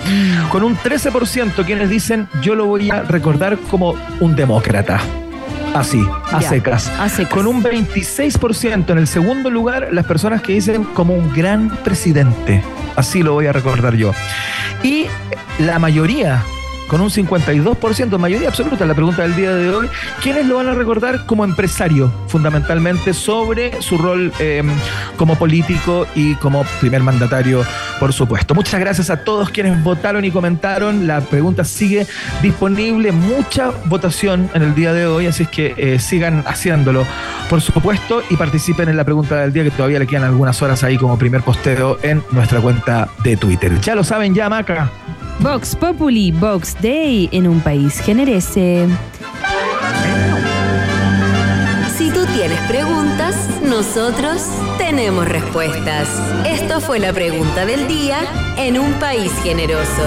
[0.51, 5.01] Con un 13% quienes dicen yo lo voy a recordar como un demócrata.
[5.75, 6.89] Así, a Ya, secas.
[6.99, 7.33] a secas.
[7.33, 12.63] Con un 26% en el segundo lugar, las personas que dicen como un gran presidente.
[12.95, 14.13] Así lo voy a recordar yo.
[14.83, 15.07] Y
[15.59, 16.43] la mayoría,
[16.89, 19.89] con un 52%, mayoría absoluta, la pregunta del día de hoy,
[20.23, 24.63] ¿quiénes lo van a recordar como empresario, fundamentalmente, sobre su rol eh,
[25.17, 27.65] como político y como primer mandatario,
[27.99, 28.55] por supuesto?
[28.55, 31.07] Muchas gracias a todos quienes votaron y comentaron.
[31.07, 32.07] La pregunta sigue
[32.43, 37.05] disponible, mucha votación en el día de hoy, así es que eh, sigan haciéndolo,
[37.51, 40.85] por supuesto, y participen en la pregunta del día, que todavía le quedan algunas horas
[40.85, 43.81] ahí como primer posteo en nuestra cuenta de Twitter.
[43.81, 44.91] Ya lo saben, ya, Maca.
[45.41, 48.87] Vox Populi, Vox Day en un país generese.
[51.97, 54.43] Si tú tienes preguntas, nosotros
[54.79, 56.09] tenemos respuestas.
[56.47, 58.19] Esto fue la pregunta del día
[58.59, 60.03] en un país generoso.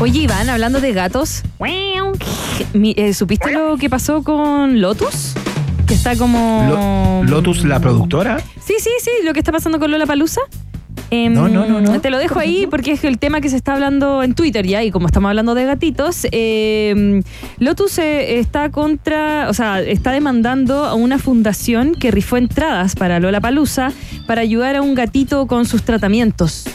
[0.00, 1.42] Oye, Iván, hablando de gatos,
[2.84, 5.34] eh, ¿supiste lo que pasó con Lotus?
[5.86, 6.66] Que está como...
[6.70, 8.38] Lo- Lotus, la productora.
[8.64, 10.40] Sí, sí, sí, lo que está pasando con Lola Palusa.
[11.10, 12.00] No, no, no, no.
[12.00, 14.82] Te lo dejo ahí porque es el tema que se está hablando en Twitter ya,
[14.84, 17.22] y como estamos hablando de gatitos, eh,
[17.58, 23.18] Lotus eh, está contra, o sea, está demandando a una fundación que rifó entradas para
[23.18, 23.92] Lola Palusa
[24.26, 26.66] para ayudar a un gatito con sus tratamientos.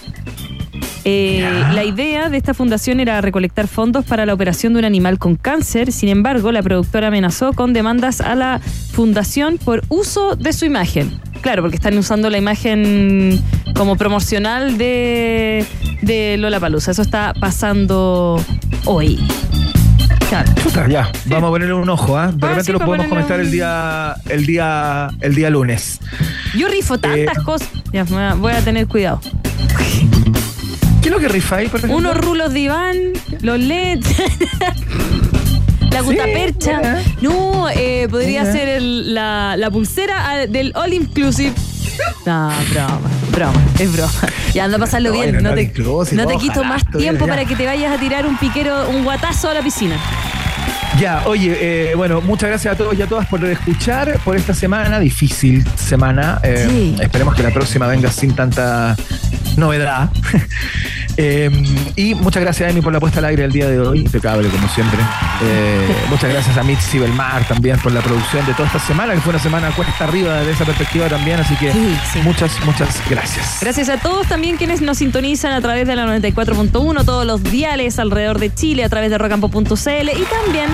[1.07, 5.19] Eh, la idea de esta fundación era recolectar fondos para la operación de un animal
[5.19, 5.91] con cáncer.
[5.91, 8.59] Sin embargo, la productora amenazó con demandas a la
[8.91, 11.21] fundación por uso de su imagen.
[11.41, 13.39] Claro, porque están usando la imagen
[13.75, 15.65] como promocional de,
[16.01, 16.91] de Lola Palusa.
[16.91, 18.43] Eso está pasando
[18.85, 19.19] hoy.
[20.29, 20.51] Claro.
[20.89, 22.27] Ya, vamos a ponerle un ojo, ¿ah?
[22.27, 25.99] De Ah, repente sí, lo podemos comentar un- el día, el día, el día lunes.
[26.57, 27.41] Yo rifo tantas Eh.
[27.43, 27.69] cosas.
[27.93, 29.21] Ya, voy a- tener cuidado.
[31.01, 31.27] ¿Qué es lo que
[31.79, 31.97] ejemplo?
[31.97, 32.95] Unos rulos de Iván,
[33.41, 34.07] los LEDs,
[35.91, 36.77] la Sí, gutapercha.
[36.79, 37.01] mira.
[37.21, 41.53] No, eh, podría ser el- la, la pulsera ah, del All Inclusive.
[42.25, 42.99] No, broma,
[43.31, 44.11] broma, es broma.
[44.53, 45.35] Ya anda a pasarlo bien.
[45.43, 45.61] No te,
[46.15, 49.49] no te quito más tiempo para que te vayas a tirar un piquero, un guatazo
[49.49, 49.97] a la piscina.
[50.99, 54.53] Ya, oye, eh, bueno, muchas gracias a todos y a todas por escuchar por esta
[54.53, 56.39] semana, difícil semana.
[56.43, 56.95] Eh, Sí.
[57.01, 58.95] Esperemos que la próxima venga sin tanta
[59.57, 60.09] novedad.
[61.17, 61.49] Eh,
[61.95, 63.99] y muchas gracias, Emi, por la puesta al aire el día de hoy.
[64.01, 64.99] Impecable, como siempre.
[65.43, 69.21] Eh, muchas gracias a Mitzi Belmar también por la producción de toda esta semana, que
[69.21, 71.39] fue una semana cuesta arriba desde esa perspectiva también.
[71.39, 72.19] Así que Sí, sí.
[72.21, 73.59] muchas, muchas gracias.
[73.61, 77.97] Gracias a todos también quienes nos sintonizan a través de la 94.1, todos los diales
[77.97, 80.67] alrededor de Chile, a través de rockandpop.cl y también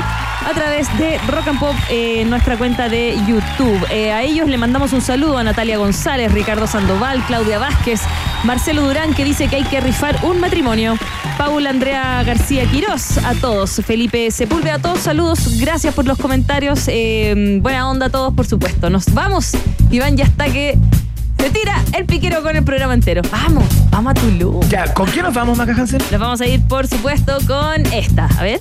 [0.45, 3.85] a través de Rock and Pop, eh, nuestra cuenta de YouTube.
[3.89, 8.01] Eh, a ellos le mandamos un saludo a Natalia González, Ricardo Sandoval, Claudia Vázquez,
[8.43, 10.97] Marcelo Durán, que dice que hay que rifar un matrimonio.
[11.37, 13.81] Paula Andrea García Quirós, a todos.
[13.85, 15.59] Felipe Sepúlveda, a todos, saludos.
[15.59, 16.83] Gracias por los comentarios.
[16.87, 18.89] Eh, buena onda a todos, por supuesto.
[18.89, 19.51] Nos vamos.
[19.91, 20.77] Iván ya está que
[21.41, 23.23] se tira el piquero con el programa entero.
[23.31, 24.61] Vamos, vamos a Tulum.
[24.69, 25.99] Ya, ¿con quién nos vamos, Maca Hansen?
[26.11, 28.27] Nos vamos a ir, por supuesto, con esta.
[28.37, 28.59] A ver.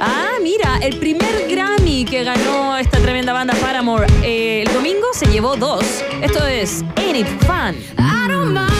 [0.00, 5.26] Ah, mira, el primer Grammy que ganó esta tremenda banda Paramore eh, el domingo se
[5.26, 5.84] llevó dos.
[6.22, 7.76] Esto es Ain't It Fun.
[7.98, 8.73] I don't mind